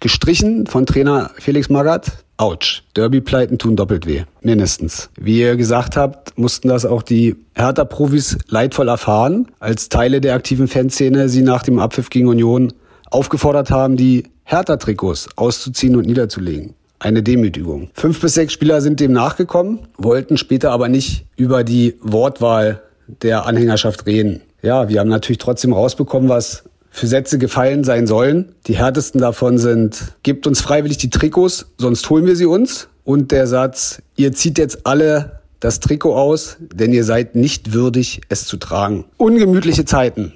gestrichen 0.00 0.66
von 0.66 0.86
Trainer 0.86 1.30
Felix 1.36 1.68
Magath. 1.70 2.24
Autsch. 2.36 2.82
Derby-Pleiten 2.96 3.58
tun 3.58 3.76
doppelt 3.76 4.06
weh. 4.06 4.24
Mindestens. 4.42 5.08
Wie 5.16 5.38
ihr 5.38 5.56
gesagt 5.56 5.96
habt, 5.96 6.36
mussten 6.36 6.68
das 6.68 6.84
auch 6.84 7.02
die 7.02 7.36
Hertha-Profis 7.54 8.38
leidvoll 8.48 8.88
erfahren, 8.88 9.46
als 9.60 9.88
Teile 9.88 10.20
der 10.20 10.34
aktiven 10.34 10.66
Fanszene 10.66 11.28
sie 11.28 11.42
nach 11.42 11.62
dem 11.62 11.78
Abpfiff 11.78 12.10
gegen 12.10 12.26
Union 12.26 12.72
aufgefordert 13.10 13.70
haben, 13.70 13.96
die 13.96 14.24
Hertha-Trikots 14.42 15.28
auszuziehen 15.36 15.94
und 15.94 16.06
niederzulegen. 16.06 16.74
Eine 16.98 17.22
Demütigung. 17.22 17.90
Fünf 17.94 18.20
bis 18.20 18.34
sechs 18.34 18.52
Spieler 18.52 18.80
sind 18.80 18.98
dem 18.98 19.12
nachgekommen, 19.12 19.80
wollten 19.96 20.36
später 20.36 20.72
aber 20.72 20.88
nicht 20.88 21.26
über 21.36 21.62
die 21.62 21.96
Wortwahl 22.00 22.82
der 23.22 23.46
Anhängerschaft 23.46 24.06
reden. 24.06 24.40
Ja, 24.62 24.88
wir 24.88 25.00
haben 25.00 25.10
natürlich 25.10 25.38
trotzdem 25.38 25.72
rausbekommen, 25.72 26.28
was 26.28 26.64
für 26.94 27.08
Sätze 27.08 27.38
gefallen 27.38 27.82
sein 27.82 28.06
sollen. 28.06 28.54
Die 28.68 28.76
härtesten 28.76 29.20
davon 29.20 29.58
sind, 29.58 30.14
gebt 30.22 30.46
uns 30.46 30.60
freiwillig 30.60 30.96
die 30.96 31.10
Trikots, 31.10 31.66
sonst 31.76 32.08
holen 32.08 32.24
wir 32.24 32.36
sie 32.36 32.46
uns. 32.46 32.88
Und 33.02 33.32
der 33.32 33.48
Satz, 33.48 34.00
ihr 34.14 34.32
zieht 34.32 34.58
jetzt 34.58 34.86
alle 34.86 35.40
das 35.58 35.80
Trikot 35.80 36.14
aus, 36.14 36.56
denn 36.60 36.92
ihr 36.92 37.02
seid 37.02 37.34
nicht 37.34 37.72
würdig, 37.72 38.20
es 38.28 38.46
zu 38.46 38.58
tragen. 38.58 39.06
Ungemütliche 39.16 39.84
Zeiten 39.84 40.32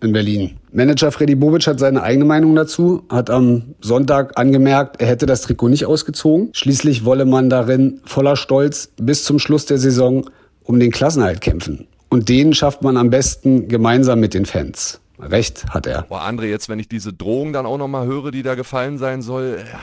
in 0.00 0.12
Berlin. 0.12 0.52
Manager 0.70 1.10
Freddy 1.10 1.34
Bobic 1.34 1.66
hat 1.66 1.80
seine 1.80 2.02
eigene 2.02 2.24
Meinung 2.24 2.54
dazu, 2.54 3.02
hat 3.08 3.28
am 3.28 3.74
Sonntag 3.80 4.38
angemerkt, 4.38 5.00
er 5.00 5.08
hätte 5.08 5.26
das 5.26 5.40
Trikot 5.42 5.68
nicht 5.68 5.86
ausgezogen. 5.86 6.50
Schließlich 6.52 7.04
wolle 7.04 7.24
man 7.24 7.50
darin 7.50 8.00
voller 8.04 8.36
Stolz 8.36 8.90
bis 8.96 9.24
zum 9.24 9.40
Schluss 9.40 9.66
der 9.66 9.78
Saison 9.78 10.30
um 10.62 10.78
den 10.78 10.92
Klassenhalt 10.92 11.40
kämpfen. 11.40 11.88
Und 12.10 12.28
den 12.28 12.54
schafft 12.54 12.82
man 12.82 12.96
am 12.96 13.10
besten 13.10 13.66
gemeinsam 13.66 14.20
mit 14.20 14.34
den 14.34 14.46
Fans. 14.46 15.00
Recht 15.18 15.66
hat 15.70 15.86
er. 15.86 16.02
Boah, 16.02 16.22
André, 16.22 16.46
jetzt, 16.46 16.68
wenn 16.68 16.78
ich 16.78 16.88
diese 16.88 17.12
Drohung 17.12 17.52
dann 17.52 17.66
auch 17.66 17.78
nochmal 17.78 18.06
höre, 18.06 18.30
die 18.30 18.42
da 18.42 18.54
gefallen 18.54 18.98
sein 18.98 19.22
soll, 19.22 19.64
ja, 19.66 19.78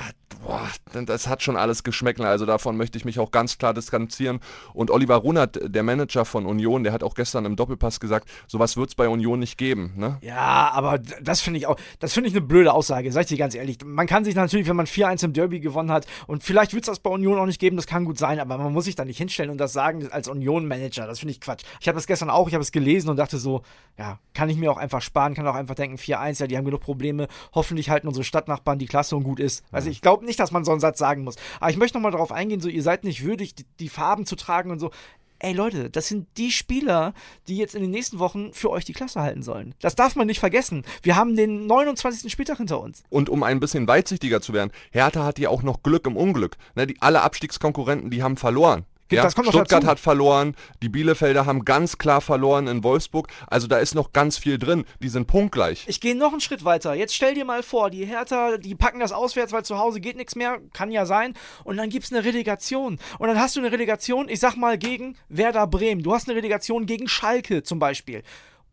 boah, 0.45 0.69
das 1.05 1.27
hat 1.27 1.43
schon 1.43 1.57
alles 1.57 1.83
Geschmäckle. 1.83 2.27
Also 2.27 2.45
davon 2.45 2.77
möchte 2.77 2.97
ich 2.97 3.05
mich 3.05 3.19
auch 3.19 3.31
ganz 3.31 3.57
klar 3.57 3.73
distanzieren. 3.73 4.39
Und 4.73 4.91
Oliver 4.91 5.15
Runert, 5.15 5.59
der 5.63 5.83
Manager 5.83 6.25
von 6.25 6.45
Union, 6.45 6.83
der 6.83 6.93
hat 6.93 7.03
auch 7.03 7.15
gestern 7.15 7.45
im 7.45 7.55
Doppelpass 7.55 7.99
gesagt, 7.99 8.29
sowas 8.47 8.77
wird 8.77 8.89
es 8.89 8.95
bei 8.95 9.07
Union 9.07 9.39
nicht 9.39 9.57
geben. 9.57 9.93
Ne? 9.95 10.17
Ja, 10.21 10.71
aber 10.73 10.99
das 10.99 11.41
finde 11.41 11.59
ich 11.59 11.67
auch, 11.67 11.77
das 11.99 12.13
finde 12.13 12.29
ich 12.29 12.35
eine 12.35 12.45
blöde 12.45 12.73
Aussage, 12.73 13.11
sag 13.11 13.21
ich 13.21 13.27
dir 13.27 13.37
ganz 13.37 13.55
ehrlich. 13.55 13.77
Man 13.85 14.07
kann 14.07 14.25
sich 14.25 14.35
natürlich, 14.35 14.67
wenn 14.67 14.75
man 14.75 14.85
4-1 14.85 15.25
im 15.25 15.33
Derby 15.33 15.59
gewonnen 15.59 15.91
hat, 15.91 16.05
und 16.27 16.43
vielleicht 16.43 16.73
wird 16.73 16.83
es 16.83 16.87
das 16.87 16.99
bei 16.99 17.09
Union 17.09 17.39
auch 17.39 17.45
nicht 17.45 17.59
geben, 17.59 17.75
das 17.75 17.87
kann 17.87 18.05
gut 18.05 18.17
sein, 18.17 18.39
aber 18.39 18.57
man 18.57 18.73
muss 18.73 18.85
sich 18.85 18.95
da 18.95 19.05
nicht 19.05 19.17
hinstellen 19.17 19.51
und 19.51 19.57
das 19.57 19.73
sagen 19.73 20.07
als 20.11 20.27
Union-Manager, 20.27 21.07
das 21.07 21.19
finde 21.19 21.31
ich 21.31 21.41
Quatsch. 21.41 21.63
Ich 21.79 21.87
habe 21.87 21.95
das 21.95 22.07
gestern 22.07 22.29
auch, 22.29 22.47
ich 22.47 22.53
habe 22.53 22.61
es 22.61 22.71
gelesen 22.71 23.09
und 23.09 23.17
dachte 23.17 23.37
so, 23.37 23.61
ja, 23.97 24.19
kann 24.33 24.49
ich 24.49 24.57
mir 24.57 24.71
auch 24.71 24.77
einfach 24.77 25.01
sparen, 25.01 25.33
kann 25.33 25.47
auch 25.47 25.55
einfach 25.55 25.75
denken, 25.75 25.97
4-1, 25.97 26.41
ja, 26.41 26.47
die 26.47 26.57
haben 26.57 26.65
genug 26.65 26.81
Probleme, 26.81 27.27
hoffentlich 27.53 27.89
halten 27.89 28.07
unsere 28.07 28.23
Stadtnachbarn 28.23 28.79
die 28.79 28.85
Klasse 28.85 29.15
und 29.15 29.23
gut 29.23 29.39
ist. 29.39 29.63
Also 29.71 29.89
ich 29.89 30.01
glaube 30.01 30.22
nicht, 30.25 30.39
dass 30.39 30.51
man 30.51 30.63
so 30.63 30.71
einen 30.71 30.79
Satz 30.79 30.99
sagen 30.99 31.23
muss. 31.23 31.35
Aber 31.59 31.69
ich 31.69 31.77
möchte 31.77 31.97
nochmal 31.97 32.11
darauf 32.11 32.31
eingehen, 32.31 32.61
so, 32.61 32.69
ihr 32.69 32.83
seid 32.83 33.03
nicht 33.03 33.23
würdig, 33.23 33.55
die, 33.55 33.65
die 33.79 33.89
Farben 33.89 34.25
zu 34.25 34.35
tragen 34.35 34.71
und 34.71 34.79
so. 34.79 34.91
Ey 35.39 35.51
Leute, 35.51 35.89
das 35.89 36.07
sind 36.07 36.29
die 36.37 36.51
Spieler, 36.51 37.13
die 37.49 37.57
jetzt 37.57 37.75
in 37.75 37.81
den 37.81 37.91
nächsten 37.91 38.19
Wochen 38.19 38.53
für 38.53 38.69
euch 38.69 38.85
die 38.85 38.93
Klasse 38.93 39.19
halten 39.19 39.43
sollen. 39.43 39.75
Das 39.81 39.93
darf 39.93 40.15
man 40.15 40.25
nicht 40.25 40.39
vergessen. 40.39 40.83
Wir 41.01 41.17
haben 41.17 41.35
den 41.35 41.67
29. 41.67 42.31
Spieltag 42.31 42.59
hinter 42.59 42.79
uns. 42.79 43.03
Und 43.09 43.27
um 43.27 43.43
ein 43.43 43.59
bisschen 43.59 43.85
weitsichtiger 43.85 44.39
zu 44.39 44.53
werden, 44.53 44.71
Hertha 44.91 45.25
hat 45.25 45.39
ja 45.39 45.49
auch 45.49 45.61
noch 45.61 45.83
Glück 45.83 46.07
im 46.07 46.15
Unglück. 46.15 46.55
Ne, 46.75 46.87
die, 46.87 47.01
alle 47.01 47.23
Abstiegskonkurrenten, 47.23 48.09
die 48.09 48.23
haben 48.23 48.37
verloren. 48.37 48.85
Ja, 49.15 49.23
Das 49.23 49.35
kommt 49.35 49.47
Stuttgart 49.49 49.85
hat 49.85 49.99
verloren, 49.99 50.55
die 50.81 50.89
Bielefelder 50.89 51.45
haben 51.45 51.65
ganz 51.65 51.97
klar 51.97 52.21
verloren 52.21 52.67
in 52.67 52.83
Wolfsburg. 52.83 53.27
Also 53.47 53.67
da 53.67 53.77
ist 53.77 53.95
noch 53.95 54.13
ganz 54.13 54.37
viel 54.37 54.57
drin. 54.57 54.85
Die 55.01 55.09
sind 55.09 55.27
punktgleich. 55.27 55.85
Ich 55.87 56.01
gehe 56.01 56.15
noch 56.15 56.31
einen 56.31 56.41
Schritt 56.41 56.65
weiter. 56.65 56.93
Jetzt 56.93 57.15
stell 57.15 57.33
dir 57.33 57.45
mal 57.45 57.63
vor, 57.63 57.89
die 57.89 58.05
Hertha, 58.05 58.57
die 58.57 58.75
packen 58.75 58.99
das 58.99 59.11
auswärts, 59.11 59.51
weil 59.51 59.63
zu 59.63 59.77
Hause 59.77 59.99
geht 59.99 60.17
nichts 60.17 60.35
mehr, 60.35 60.59
kann 60.73 60.91
ja 60.91 61.05
sein. 61.05 61.33
Und 61.63 61.77
dann 61.77 61.89
gibt's 61.89 62.11
eine 62.11 62.23
Relegation. 62.23 62.99
Und 63.19 63.27
dann 63.27 63.39
hast 63.39 63.55
du 63.55 63.59
eine 63.59 63.71
Relegation, 63.71 64.29
ich 64.29 64.39
sag 64.39 64.55
mal, 64.55 64.77
gegen 64.77 65.17
Werder 65.29 65.67
Bremen. 65.67 66.03
Du 66.03 66.13
hast 66.13 66.27
eine 66.27 66.37
Relegation 66.37 66.85
gegen 66.85 67.07
Schalke 67.07 67.63
zum 67.63 67.79
Beispiel. 67.79 68.23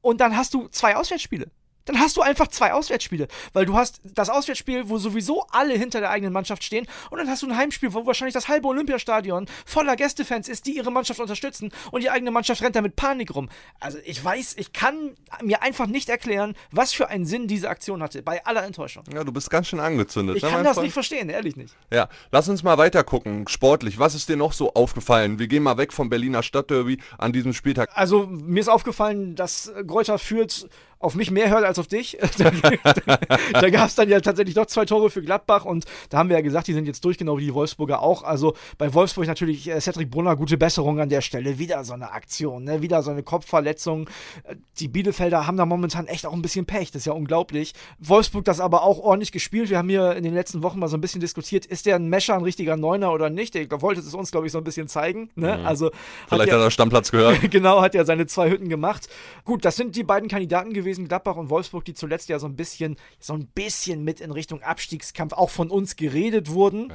Und 0.00 0.20
dann 0.20 0.36
hast 0.36 0.54
du 0.54 0.68
zwei 0.68 0.96
Auswärtsspiele. 0.96 1.50
Dann 1.90 1.98
hast 1.98 2.16
du 2.16 2.22
einfach 2.22 2.46
zwei 2.46 2.72
Auswärtsspiele, 2.72 3.26
weil 3.52 3.66
du 3.66 3.74
hast 3.74 4.00
das 4.04 4.30
Auswärtsspiel, 4.30 4.88
wo 4.88 4.98
sowieso 4.98 5.44
alle 5.50 5.74
hinter 5.74 5.98
der 5.98 6.10
eigenen 6.10 6.32
Mannschaft 6.32 6.62
stehen, 6.62 6.86
und 7.10 7.18
dann 7.18 7.28
hast 7.28 7.42
du 7.42 7.48
ein 7.48 7.56
Heimspiel, 7.56 7.92
wo 7.92 8.06
wahrscheinlich 8.06 8.32
das 8.32 8.46
halbe 8.46 8.68
Olympiastadion 8.68 9.46
voller 9.66 9.96
Gästefans 9.96 10.48
ist, 10.48 10.66
die 10.66 10.76
ihre 10.76 10.92
Mannschaft 10.92 11.18
unterstützen, 11.18 11.72
und 11.90 12.02
die 12.04 12.10
eigene 12.10 12.30
Mannschaft 12.30 12.62
rennt 12.62 12.76
da 12.76 12.80
mit 12.80 12.94
Panik 12.94 13.34
rum. 13.34 13.48
Also 13.80 13.98
ich 14.04 14.24
weiß, 14.24 14.54
ich 14.58 14.72
kann 14.72 15.16
mir 15.42 15.62
einfach 15.62 15.88
nicht 15.88 16.08
erklären, 16.08 16.54
was 16.70 16.92
für 16.92 17.08
einen 17.08 17.26
Sinn 17.26 17.48
diese 17.48 17.68
Aktion 17.68 18.04
hatte, 18.04 18.22
bei 18.22 18.44
aller 18.46 18.62
Enttäuschung. 18.62 19.02
Ja, 19.12 19.24
du 19.24 19.32
bist 19.32 19.50
ganz 19.50 19.66
schön 19.66 19.80
angezündet. 19.80 20.36
Ich 20.36 20.44
ne, 20.44 20.50
kann 20.50 20.62
das 20.62 20.74
Freund? 20.74 20.84
nicht 20.84 20.94
verstehen, 20.94 21.28
ehrlich 21.28 21.56
nicht. 21.56 21.74
Ja, 21.92 22.08
lass 22.30 22.48
uns 22.48 22.62
mal 22.62 22.78
weiter 22.78 23.02
gucken. 23.02 23.48
Sportlich, 23.48 23.98
was 23.98 24.14
ist 24.14 24.28
dir 24.28 24.36
noch 24.36 24.52
so 24.52 24.74
aufgefallen? 24.74 25.40
Wir 25.40 25.48
gehen 25.48 25.64
mal 25.64 25.76
weg 25.76 25.92
vom 25.92 26.08
Berliner 26.08 26.44
Stadtderby 26.44 26.98
an 27.18 27.32
diesem 27.32 27.52
Spieltag. 27.52 27.90
Also 27.94 28.28
mir 28.28 28.60
ist 28.60 28.68
aufgefallen, 28.68 29.34
dass 29.34 29.72
Gräuter 29.88 30.20
Fürth 30.20 30.68
auf 31.00 31.14
mich 31.16 31.30
mehr 31.30 31.50
hört 31.50 31.64
als 31.64 31.78
auf 31.78 31.88
dich. 31.88 32.16
da 32.38 32.50
da 33.60 33.70
gab 33.70 33.88
es 33.88 33.94
dann 33.94 34.08
ja 34.08 34.20
tatsächlich 34.20 34.54
doch 34.54 34.66
zwei 34.66 34.84
Tore 34.84 35.10
für 35.10 35.22
Gladbach 35.22 35.64
und 35.64 35.86
da 36.10 36.18
haben 36.18 36.28
wir 36.28 36.36
ja 36.36 36.42
gesagt, 36.42 36.68
die 36.68 36.72
sind 36.74 36.86
jetzt 36.86 37.04
durch, 37.04 37.18
genau 37.18 37.38
wie 37.38 37.46
die 37.46 37.54
Wolfsburger 37.54 38.02
auch. 38.02 38.22
Also 38.22 38.54
bei 38.78 38.92
Wolfsburg 38.94 39.26
natürlich 39.26 39.68
äh, 39.68 39.80
Cedric 39.80 40.10
Brunner, 40.10 40.36
gute 40.36 40.58
Besserung 40.58 41.00
an 41.00 41.08
der 41.08 41.22
Stelle. 41.22 41.58
Wieder 41.58 41.82
so 41.84 41.94
eine 41.94 42.12
Aktion, 42.12 42.64
ne? 42.64 42.82
wieder 42.82 43.02
so 43.02 43.10
eine 43.10 43.22
Kopfverletzung. 43.22 44.08
Äh, 44.44 44.56
Die 44.78 44.88
Bielefelder 44.88 45.46
haben 45.46 45.56
da 45.56 45.64
momentan 45.66 46.06
echt 46.06 46.26
auch 46.26 46.32
ein 46.34 46.42
bisschen 46.42 46.66
Pech, 46.66 46.90
das 46.90 47.00
ist 47.02 47.06
ja 47.06 47.12
unglaublich. 47.14 47.72
Wolfsburg 47.98 48.44
das 48.44 48.60
aber 48.60 48.82
auch 48.82 48.98
ordentlich 48.98 49.32
gespielt. 49.32 49.70
Wir 49.70 49.78
haben 49.78 49.88
hier 49.88 50.14
in 50.16 50.22
den 50.22 50.34
letzten 50.34 50.62
Wochen 50.62 50.78
mal 50.78 50.88
so 50.88 50.96
ein 50.96 51.00
bisschen 51.00 51.20
diskutiert, 51.22 51.64
ist 51.64 51.86
der 51.86 51.96
ein 51.96 52.08
Mescher, 52.08 52.34
ein 52.34 52.42
richtiger 52.42 52.76
Neuner 52.76 53.12
oder 53.12 53.30
nicht? 53.30 53.54
Der 53.54 53.66
wollte 53.80 54.00
es 54.00 54.12
uns, 54.14 54.30
glaube 54.30 54.46
ich, 54.46 54.52
so 54.52 54.58
ein 54.58 54.64
bisschen 54.64 54.86
zeigen. 54.86 55.30
Ne? 55.34 55.64
Also 55.64 55.86
hat 55.86 55.94
Vielleicht 56.28 56.48
ja- 56.50 56.56
hat 56.58 56.62
er 56.64 56.70
Stammplatz 56.70 57.10
gehört. 57.10 57.38
genau, 57.50 57.80
hat 57.80 57.94
ja 57.94 58.04
seine 58.04 58.26
zwei 58.26 58.50
Hütten 58.50 58.68
gemacht. 58.68 59.08
Gut, 59.44 59.64
das 59.64 59.76
sind 59.76 59.96
die 59.96 60.02
beiden 60.04 60.28
Kandidaten 60.28 60.72
gewesen, 60.74 60.89
Gladbach 60.98 61.36
und 61.36 61.50
Wolfsburg, 61.50 61.84
die 61.84 61.94
zuletzt 61.94 62.28
ja 62.28 62.38
so 62.38 62.46
ein 62.46 62.56
bisschen, 62.56 62.96
so 63.18 63.34
ein 63.34 63.46
bisschen 63.46 64.04
mit 64.04 64.20
in 64.20 64.30
Richtung 64.30 64.62
Abstiegskampf 64.62 65.32
auch 65.32 65.50
von 65.50 65.70
uns 65.70 65.96
geredet 65.96 66.50
wurden. 66.50 66.92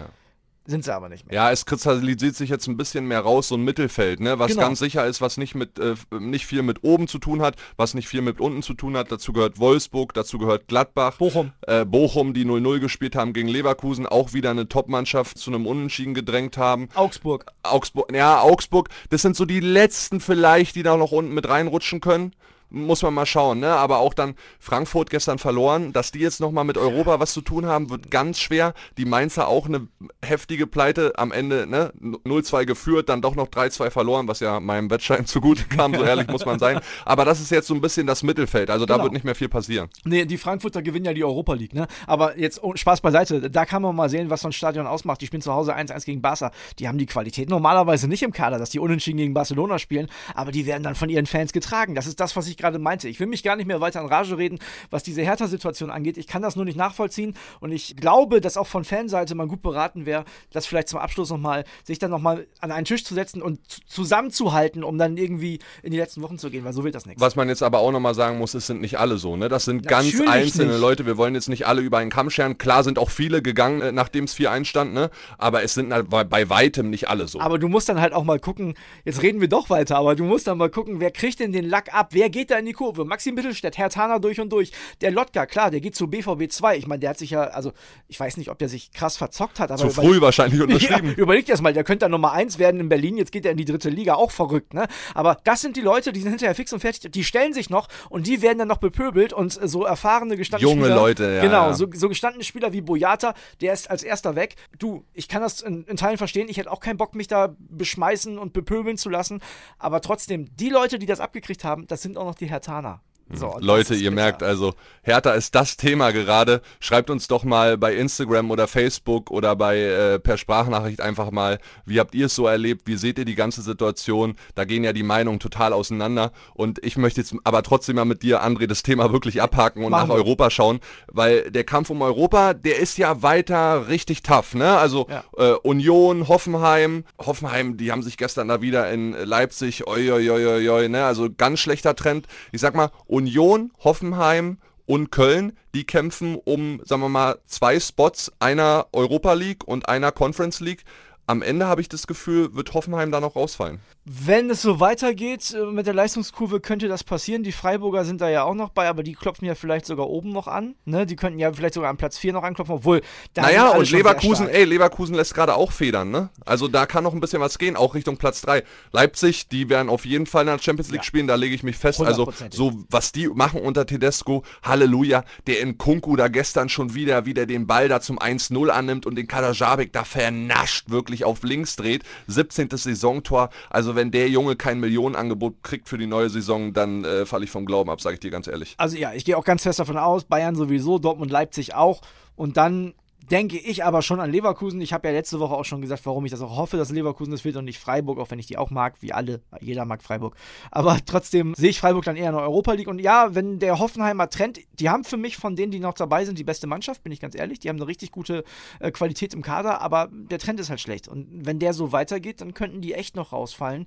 Sind 0.67 0.83
sie 0.83 0.91
aber 0.95 1.09
nicht 1.09 1.27
mehr. 1.27 1.35
Ja, 1.35 1.51
es 1.51 1.67
kristallisiert 1.67 2.35
sich 2.35 2.49
jetzt 2.49 2.65
ein 2.67 2.75
bisschen 2.75 3.07
mehr 3.07 3.19
raus, 3.19 3.49
so 3.49 3.55
ein 3.55 3.63
Mittelfeld, 3.63 4.19
ne? 4.19 4.39
was 4.39 4.47
Genau. 4.53 4.63
ganz 4.63 4.79
sicher 4.79 5.05
ist, 5.05 5.21
was 5.21 5.37
nicht, 5.37 5.53
mit, 5.53 5.77
äh, 5.77 5.93
nicht 6.19 6.47
viel 6.47 6.63
mit 6.63 6.83
oben 6.83 7.07
zu 7.07 7.19
tun 7.19 7.43
hat, 7.43 7.55
was 7.77 7.93
nicht 7.93 8.07
viel 8.07 8.23
mit 8.23 8.41
unten 8.41 8.63
zu 8.63 8.73
tun 8.73 8.97
hat. 8.97 9.11
Dazu 9.11 9.31
gehört 9.31 9.59
Wolfsburg, 9.59 10.15
dazu 10.15 10.39
gehört 10.39 10.67
Gladbach. 10.67 11.17
Bochum. 11.17 11.51
Äh, 11.67 11.85
Bochum, 11.85 12.33
die 12.33 12.45
0-0 12.45 12.79
gespielt 12.79 13.15
haben 13.15 13.33
gegen 13.33 13.47
Leverkusen, 13.47 14.07
auch 14.07 14.33
wieder 14.33 14.49
eine 14.49 14.67
Top-Mannschaft 14.67 15.37
zu 15.37 15.51
einem 15.51 15.67
Unentschieden 15.67 16.15
gedrängt 16.15 16.57
haben. 16.57 16.89
Augsburg. 16.95 17.45
Augsburg, 17.61 18.11
ja, 18.11 18.41
Augsburg, 18.41 18.89
das 19.11 19.21
sind 19.21 19.35
so 19.35 19.45
die 19.45 19.59
letzten 19.59 20.19
vielleicht, 20.19 20.75
die 20.75 20.81
da 20.81 20.97
noch 20.97 21.11
unten 21.11 21.35
mit 21.35 21.47
reinrutschen 21.47 22.01
können. 22.01 22.33
Muss 22.69 23.01
man 23.01 23.13
mal 23.13 23.25
schauen, 23.25 23.59
ne? 23.59 23.71
Aber 23.73 23.99
auch 23.99 24.13
dann 24.13 24.35
Frankfurt 24.59 25.09
gestern 25.09 25.37
verloren, 25.39 25.93
dass 25.93 26.11
die 26.11 26.19
jetzt 26.19 26.39
nochmal 26.39 26.63
mit 26.63 26.77
Europa 26.77 27.19
was 27.19 27.33
zu 27.33 27.41
tun 27.41 27.65
haben, 27.65 27.89
wird 27.89 28.11
ganz 28.11 28.39
schwer. 28.39 28.73
Die 28.97 29.05
Mainzer 29.05 29.47
auch 29.47 29.65
eine 29.67 29.87
heftige 30.23 30.67
Pleite 30.67 31.13
am 31.17 31.31
Ende, 31.31 31.67
ne? 31.67 31.93
0-2 32.01 32.65
geführt, 32.65 33.09
dann 33.09 33.21
doch 33.21 33.35
noch 33.35 33.47
3-2 33.47 33.89
verloren, 33.89 34.27
was 34.27 34.39
ja 34.39 34.59
meinem 34.59 34.89
Wettschein 34.89 35.25
zugute 35.25 35.63
kam, 35.65 35.93
so 35.93 36.03
ehrlich 36.03 36.27
muss 36.27 36.45
man 36.45 36.59
sein. 36.59 36.79
Aber 37.05 37.25
das 37.25 37.39
ist 37.39 37.51
jetzt 37.51 37.67
so 37.67 37.73
ein 37.73 37.81
bisschen 37.81 38.07
das 38.07 38.23
Mittelfeld, 38.23 38.69
also 38.69 38.85
da 38.85 38.95
Genau. 38.95 39.03
wird 39.05 39.13
nicht 39.13 39.25
mehr 39.25 39.35
viel 39.35 39.49
passieren. 39.49 39.89
Nee, 40.05 40.25
die 40.25 40.37
Frankfurter 40.37 40.81
gewinnen 40.81 41.05
ja 41.05 41.13
die 41.13 41.23
Europa 41.23 41.53
League, 41.53 41.73
ne? 41.73 41.87
Aber 42.07 42.37
jetzt 42.39 42.63
oh, 42.63 42.75
Spaß 42.75 43.01
beiseite, 43.01 43.49
da 43.49 43.65
kann 43.65 43.81
man 43.81 43.95
mal 43.95 44.09
sehen, 44.09 44.29
was 44.29 44.41
so 44.41 44.47
ein 44.47 44.53
Stadion 44.53 44.87
ausmacht. 44.87 45.21
Die 45.21 45.27
spielen 45.27 45.41
zu 45.41 45.53
Hause 45.53 45.75
1-1 45.75 46.05
gegen 46.05 46.21
Barca. 46.21 46.51
Die 46.79 46.87
haben 46.87 46.97
die 46.97 47.05
Qualität 47.05 47.49
normalerweise 47.49 48.07
nicht 48.07 48.23
im 48.23 48.31
Kader, 48.31 48.57
dass 48.57 48.69
die 48.69 48.79
unentschieden 48.79 49.17
gegen 49.17 49.33
Barcelona 49.33 49.79
spielen, 49.79 50.07
aber 50.33 50.51
die 50.51 50.65
werden 50.65 50.83
dann 50.83 50.95
von 50.95 51.09
ihren 51.09 51.25
Fans 51.25 51.51
getragen. 51.53 51.93
Das 51.95 52.07
ist 52.07 52.19
das, 52.19 52.35
was 52.35 52.47
ich 52.47 52.54
gerade 52.57 52.79
meinte. 52.79 53.07
Ich 53.09 53.19
will 53.19 53.27
mich 53.27 53.43
gar 53.43 53.55
nicht 53.55 53.65
mehr 53.67 53.81
weiter 53.81 54.01
in 54.01 54.07
Rage 54.07 54.37
reden, 54.37 54.59
was 54.89 55.03
diese 55.03 55.21
Hertha-Situation 55.21 55.89
angeht. 55.89 56.17
Ich 56.17 56.27
kann 56.27 56.41
das 56.41 56.55
nur 56.55 56.65
nicht 56.65 56.77
nachvollziehen 56.77 57.35
und 57.59 57.71
ich 57.71 57.95
glaube, 57.95 58.41
dass 58.41 58.57
auch 58.57 58.67
von 58.67 58.83
Fanseite 58.83 59.35
man 59.35 59.47
gut 59.47 59.61
beraten 59.61 60.05
wäre, 60.05 60.25
das 60.51 60.65
vielleicht 60.65 60.89
zum 60.89 60.99
Abschluss 60.99 61.29
nochmal, 61.29 61.63
sich 61.83 61.99
dann 61.99 62.11
nochmal 62.11 62.47
an 62.59 62.71
einen 62.71 62.85
Tisch 62.85 63.03
zu 63.03 63.13
setzen 63.13 63.41
und 63.41 63.59
zu- 63.69 63.81
zusammenzuhalten, 63.87 64.83
um 64.83 64.97
dann 64.97 65.17
irgendwie 65.17 65.59
in 65.83 65.91
die 65.91 65.97
letzten 65.97 66.21
Wochen 66.21 66.37
zu 66.37 66.49
gehen, 66.49 66.63
weil 66.63 66.73
so 66.73 66.83
wird 66.83 66.95
das 66.95 67.05
nichts. 67.05 67.21
Was 67.21 67.35
man 67.35 67.49
jetzt 67.49 67.63
aber 67.63 67.79
auch 67.79 67.91
nochmal 67.91 68.13
sagen 68.15 68.37
muss, 68.37 68.53
es 68.53 68.67
sind 68.67 68.81
nicht 68.81 68.97
alle 68.97 69.17
so, 69.17 69.35
ne? 69.35 69.49
Das 69.49 69.65
sind 69.65 69.87
ganz 69.87 70.05
Natürlich 70.11 70.29
einzelne 70.31 70.71
nicht. 70.73 70.81
Leute. 70.81 71.05
Wir 71.05 71.17
wollen 71.17 71.35
jetzt 71.35 71.49
nicht 71.49 71.67
alle 71.67 71.81
über 71.81 71.97
einen 71.97 72.09
Kamm 72.09 72.29
scheren. 72.29 72.57
Klar 72.57 72.83
sind 72.83 72.97
auch 72.99 73.09
viele 73.09 73.41
gegangen, 73.41 73.81
äh, 73.81 73.91
nachdem 73.91 74.23
es 74.25 74.35
4-1 74.37 74.65
stand, 74.65 74.93
ne? 74.93 75.09
Aber 75.37 75.63
es 75.63 75.73
sind 75.73 75.93
halt 75.93 76.09
bei, 76.09 76.23
bei 76.23 76.49
weitem 76.49 76.89
nicht 76.89 77.09
alle 77.09 77.27
so. 77.27 77.39
Aber 77.39 77.59
du 77.59 77.67
musst 77.67 77.89
dann 77.89 77.99
halt 77.99 78.13
auch 78.13 78.23
mal 78.23 78.39
gucken, 78.39 78.75
jetzt 79.03 79.21
reden 79.21 79.41
wir 79.41 79.47
doch 79.47 79.69
weiter, 79.69 79.97
aber 79.97 80.15
du 80.15 80.23
musst 80.23 80.47
dann 80.47 80.57
mal 80.57 80.69
gucken, 80.69 80.99
wer 80.99 81.11
kriegt 81.11 81.39
denn 81.39 81.51
den 81.51 81.65
Lack 81.67 81.93
ab? 81.93 82.09
Wer 82.11 82.29
geht 82.29 82.44
da 82.51 82.57
in 82.57 82.65
die 82.65 82.73
Kurve? 82.73 83.05
Maxim 83.05 83.35
Mittelstädt, 83.35 83.77
Herr 83.77 83.89
Tana 83.89 84.19
durch 84.19 84.39
und 84.39 84.49
durch. 84.49 84.71
Der 85.01 85.11
Lotka, 85.11 85.45
klar, 85.45 85.71
der 85.71 85.81
geht 85.81 85.95
zu 85.95 86.07
BVB 86.07 86.49
2. 86.51 86.77
Ich 86.77 86.87
meine, 86.87 86.99
der 86.99 87.11
hat 87.11 87.17
sich 87.17 87.31
ja, 87.31 87.43
also 87.43 87.71
ich 88.07 88.19
weiß 88.19 88.37
nicht, 88.37 88.49
ob 88.49 88.59
der 88.59 88.69
sich 88.69 88.91
krass 88.91 89.17
verzockt 89.17 89.59
hat, 89.59 89.71
aber 89.71 89.81
Zu 89.81 89.89
früh 89.89 90.21
wahrscheinlich 90.21 90.59
Ja, 90.59 90.65
unterschrieben. 90.65 91.13
überleg 91.15 91.45
dir 91.45 91.53
das 91.53 91.61
mal, 91.61 91.73
der 91.73 91.83
könnte 91.83 92.05
dann 92.05 92.11
Nummer 92.11 92.31
1 92.31 92.59
werden 92.59 92.79
in 92.79 92.89
Berlin, 92.89 93.17
jetzt 93.17 93.31
geht 93.31 93.45
er 93.45 93.51
in 93.51 93.57
die 93.57 93.65
dritte 93.65 93.89
Liga, 93.89 94.15
auch 94.15 94.31
verrückt, 94.31 94.73
ne? 94.73 94.87
Aber 95.13 95.37
das 95.43 95.61
sind 95.61 95.75
die 95.77 95.81
Leute, 95.81 96.11
die 96.13 96.21
sind 96.21 96.31
hinterher 96.31 96.55
fix 96.55 96.71
und 96.73 96.79
fertig, 96.79 97.11
die 97.11 97.23
stellen 97.23 97.53
sich 97.53 97.69
noch 97.69 97.87
und 98.09 98.27
die 98.27 98.41
werden 98.41 98.57
dann 98.59 98.67
noch 98.67 98.77
bepöbelt 98.77 99.33
und 99.33 99.51
so 99.51 99.83
erfahrene 99.85 100.37
gestandene 100.37 100.69
Junge 100.71 100.85
Spieler, 100.85 100.95
Leute, 100.95 101.23
ja, 101.35 101.41
Genau, 101.41 101.67
ja. 101.67 101.73
so, 101.73 101.87
so 101.93 102.09
gestandene 102.09 102.43
Spieler 102.43 102.73
wie 102.73 102.81
Boyata, 102.81 103.33
der 103.61 103.73
ist 103.73 103.89
als 103.89 104.03
erster 104.03 104.35
weg. 104.35 104.55
Du, 104.79 105.05
ich 105.13 105.27
kann 105.27 105.41
das 105.41 105.61
in, 105.61 105.83
in 105.85 105.97
Teilen 105.97 106.17
verstehen, 106.17 106.47
ich 106.49 106.57
hätte 106.57 106.71
auch 106.71 106.79
keinen 106.79 106.97
Bock, 106.97 107.15
mich 107.15 107.27
da 107.27 107.55
beschmeißen 107.59 108.37
und 108.37 108.53
bepöbeln 108.53 108.97
zu 108.97 109.09
lassen, 109.09 109.41
aber 109.77 110.01
trotzdem, 110.01 110.47
die 110.55 110.69
Leute, 110.69 110.99
die 110.99 111.05
das 111.05 111.19
abgekriegt 111.19 111.63
haben, 111.63 111.87
das 111.87 112.01
sind 112.01 112.17
auch 112.17 112.25
noch 112.25 112.34
die 112.39 112.49
Hertaner. 112.49 113.01
So, 113.33 113.47
und 113.47 113.55
das 113.55 113.63
Leute, 113.63 113.95
ihr 113.95 114.11
bitter. 114.11 114.21
merkt 114.21 114.43
also, 114.43 114.73
Hertha 115.01 115.31
ist 115.31 115.55
das 115.55 115.77
Thema 115.77 116.11
gerade. 116.11 116.61
Schreibt 116.79 117.09
uns 117.09 117.27
doch 117.27 117.43
mal 117.43 117.77
bei 117.77 117.95
Instagram 117.95 118.51
oder 118.51 118.67
Facebook 118.67 119.31
oder 119.31 119.55
bei 119.55 119.79
äh, 119.79 120.19
per 120.19 120.37
Sprachnachricht 120.37 121.01
einfach 121.01 121.31
mal, 121.31 121.59
wie 121.85 121.99
habt 121.99 122.13
ihr 122.15 122.27
es 122.27 122.35
so 122.35 122.45
erlebt? 122.47 122.83
Wie 122.85 122.95
seht 122.97 123.17
ihr 123.17 123.25
die 123.25 123.35
ganze 123.35 123.61
Situation? 123.63 124.35
Da 124.53 124.63
gehen 124.65 124.83
ja 124.83 124.93
die 124.93 125.03
Meinungen 125.03 125.39
total 125.39 125.73
auseinander. 125.73 126.31
Und 126.53 126.83
ich 126.83 126.97
möchte 126.97 127.21
jetzt 127.21 127.35
aber 127.43 127.63
trotzdem 127.63 127.95
mal 127.95 128.05
mit 128.05 128.21
dir, 128.23 128.43
André, 128.43 128.67
das 128.67 128.83
Thema 128.83 129.11
wirklich 129.11 129.41
abhaken 129.41 129.83
und 129.83 129.91
Machen 129.91 130.07
nach 130.09 130.15
wir. 130.15 130.19
Europa 130.19 130.49
schauen, 130.51 130.79
weil 131.07 131.49
der 131.51 131.63
Kampf 131.63 131.89
um 131.89 132.01
Europa, 132.03 132.53
der 132.53 132.77
ist 132.79 132.97
ja 132.97 133.21
weiter 133.23 133.87
richtig 133.89 134.21
tough, 134.23 134.53
ne? 134.53 134.77
Also 134.77 135.07
Ja. 135.09 135.23
äh, 135.37 135.53
Union, 135.63 136.27
Hoffenheim, 136.27 137.05
Hoffenheim, 137.19 137.77
die 137.77 137.91
haben 137.91 138.03
sich 138.03 138.17
gestern 138.17 138.47
da 138.49 138.61
wieder 138.61 138.91
in 138.91 139.13
Leipzig, 139.13 139.87
oi, 139.87 140.11
oi, 140.11 140.29
oi, 140.29 140.45
oi, 140.47 140.69
oi, 140.69 140.89
ne? 140.89 141.05
Also 141.05 141.27
ganz 141.35 141.59
schlechter 141.59 141.95
Trend. 141.95 142.27
Ich 142.51 142.61
sag 142.61 142.75
mal, 142.75 142.91
Union, 143.15 143.71
Hoffenheim 143.81 144.57
und 144.85 145.09
Köln, 145.09 145.57
die 145.73 145.85
kämpfen 145.85 146.35
um, 146.35 146.81
sagen 146.83 147.01
wir 147.01 147.07
mal, 147.07 147.39
zwei 147.45 147.79
Spots, 147.79 148.33
einer 148.39 148.87
Europa 148.91 149.31
League 149.33 149.63
und 149.65 149.87
einer 149.87 150.11
Conference 150.11 150.59
League. 150.59 150.83
Am 151.27 151.41
Ende 151.41 151.65
habe 151.67 151.81
ich 151.81 151.89
das 151.89 152.05
Gefühl, 152.07 152.53
wird 152.55 152.73
Hoffenheim 152.73 153.11
da 153.11 153.19
noch 153.19 153.35
rausfallen. 153.35 153.79
Wenn 154.05 154.51
es 154.51 154.61
so 154.61 154.79
weitergeht 154.79 155.55
äh, 155.59 155.65
mit 155.65 155.87
der 155.87 155.95
Leistungskurve, 155.95 156.59
könnte 156.59 156.87
das 156.87 157.03
passieren. 157.03 157.41
Die 157.41 157.51
Freiburger 157.51 158.05
sind 158.05 158.21
da 158.21 158.29
ja 158.29 158.43
auch 158.43 158.53
noch 158.53 158.69
bei, 158.69 158.87
aber 158.87 159.01
die 159.01 159.13
klopfen 159.13 159.47
ja 159.47 159.55
vielleicht 159.55 159.87
sogar 159.87 160.07
oben 160.07 160.31
noch 160.31 160.47
an. 160.47 160.75
Ne? 160.85 161.07
Die 161.07 161.15
könnten 161.15 161.39
ja 161.39 161.51
vielleicht 161.51 161.73
sogar 161.73 161.89
an 161.89 161.97
Platz 161.97 162.19
4 162.19 162.33
noch 162.33 162.43
anklopfen, 162.43 162.75
obwohl 162.75 163.01
da 163.33 163.41
Naja, 163.41 163.69
und 163.69 163.89
Leverkusen, 163.89 164.47
ey, 164.47 164.65
Leverkusen 164.65 165.15
lässt 165.15 165.33
gerade 165.33 165.55
auch 165.55 165.71
federn, 165.71 166.11
ne? 166.11 166.29
Also 166.45 166.67
da 166.67 166.85
kann 166.85 167.03
noch 167.03 167.13
ein 167.13 167.19
bisschen 167.19 167.41
was 167.41 167.57
gehen, 167.57 167.75
auch 167.75 167.95
Richtung 167.95 168.17
Platz 168.17 168.41
3. 168.41 168.63
Leipzig, 168.91 169.47
die 169.47 169.69
werden 169.69 169.89
auf 169.89 170.05
jeden 170.05 170.27
Fall 170.27 170.41
in 170.41 170.47
der 170.47 170.59
Champions 170.59 170.89
League 170.91 171.01
Ja. 171.01 171.03
spielen, 171.05 171.25
da 171.25 171.33
lege 171.33 171.55
ich 171.55 171.63
mich 171.63 171.75
fest. 171.77 171.99
Also 172.01 172.31
so, 172.51 172.73
was 172.91 173.11
die 173.11 173.27
machen 173.29 173.59
unter 173.61 173.87
Tedesco, 173.87 174.43
Halleluja, 174.61 175.23
der 175.47 175.61
in 175.61 175.79
Kunku 175.79 176.15
da 176.15 176.27
gestern 176.27 176.69
schon 176.69 176.93
wieder, 176.93 177.25
wieder 177.25 177.47
den 177.47 177.65
Ball 177.65 177.89
da 177.89 178.01
zum 178.01 178.19
1-0 178.19 178.69
annimmt 178.69 179.07
und 179.07 179.15
den 179.15 179.27
Kadajabek 179.27 179.91
da 179.91 180.03
vernascht, 180.03 180.91
wirklich 180.91 181.14
auf 181.23 181.43
links 181.43 181.75
dreht. 181.77 182.03
17. 182.27 182.69
Saisontor, 182.71 183.49
also 183.69 183.95
wenn 183.95 184.11
der 184.11 184.27
Junge 184.27 184.55
kein 184.55 184.79
Millionenangebot 184.79 185.63
kriegt 185.63 185.87
für 185.87 185.97
die 185.97 186.07
neue 186.07 186.29
Saison, 186.29 186.73
dann 186.73 187.05
äh, 187.05 187.25
falle 187.25 187.45
ich 187.45 187.51
vom 187.51 187.65
Glauben 187.65 187.89
ab, 187.89 188.01
sage 188.01 188.15
ich 188.15 188.19
dir 188.19 188.31
ganz 188.31 188.47
ehrlich. 188.47 188.75
Also 188.77 188.97
ja, 188.97 189.13
ich 189.13 189.23
gehe 189.23 189.37
auch 189.37 189.45
ganz 189.45 189.63
fest 189.63 189.79
davon 189.79 189.97
aus, 189.97 190.25
Bayern 190.25 190.55
sowieso, 190.55 190.99
Dortmund, 190.99 191.31
Leipzig 191.31 191.75
auch. 191.75 192.01
Und 192.35 192.57
dann 192.57 192.93
denke 193.31 193.57
ich 193.57 193.83
aber 193.83 194.01
schon 194.01 194.19
an 194.19 194.31
Leverkusen. 194.31 194.81
Ich 194.81 194.93
habe 194.93 195.07
ja 195.07 195.13
letzte 195.13 195.39
Woche 195.39 195.53
auch 195.55 195.65
schon 195.65 195.81
gesagt, 195.81 196.05
warum 196.05 196.25
ich 196.25 196.31
das 196.31 196.41
auch 196.41 196.57
hoffe, 196.57 196.77
dass 196.77 196.91
Leverkusen 196.91 197.31
das 197.31 197.45
wird 197.45 197.55
und 197.55 197.65
nicht 197.65 197.79
Freiburg, 197.79 198.19
auch 198.19 198.31
wenn 198.31 198.39
ich 198.39 198.47
die 198.47 198.57
auch 198.57 198.69
mag, 198.69 199.01
wie 199.01 199.13
alle. 199.13 199.41
Jeder 199.61 199.85
mag 199.85 200.03
Freiburg. 200.03 200.35
Aber 200.71 200.97
trotzdem 201.05 201.53
sehe 201.55 201.69
ich 201.69 201.79
Freiburg 201.79 202.05
dann 202.05 202.15
eher 202.15 202.29
in 202.29 202.35
der 202.35 202.43
Europa 202.43 202.73
League. 202.73 202.87
Und 202.87 202.99
ja, 202.99 203.33
wenn 203.35 203.59
der 203.59 203.79
Hoffenheimer 203.79 204.29
Trend, 204.29 204.59
die 204.73 204.89
haben 204.89 205.03
für 205.03 205.17
mich 205.17 205.37
von 205.37 205.55
denen, 205.55 205.71
die 205.71 205.79
noch 205.79 205.93
dabei 205.93 206.25
sind, 206.25 206.37
die 206.37 206.43
beste 206.43 206.67
Mannschaft, 206.67 207.03
bin 207.03 207.11
ich 207.11 207.19
ganz 207.19 207.35
ehrlich. 207.35 207.59
Die 207.59 207.69
haben 207.69 207.77
eine 207.77 207.87
richtig 207.87 208.11
gute 208.11 208.43
äh, 208.79 208.91
Qualität 208.91 209.33
im 209.33 209.41
Kader, 209.41 209.81
aber 209.81 210.09
der 210.11 210.39
Trend 210.39 210.59
ist 210.59 210.69
halt 210.69 210.81
schlecht. 210.81 211.07
Und 211.07 211.45
wenn 211.45 211.59
der 211.59 211.73
so 211.73 211.91
weitergeht, 211.91 212.41
dann 212.41 212.53
könnten 212.53 212.81
die 212.81 212.93
echt 212.93 213.15
noch 213.15 213.33
rausfallen. 213.33 213.85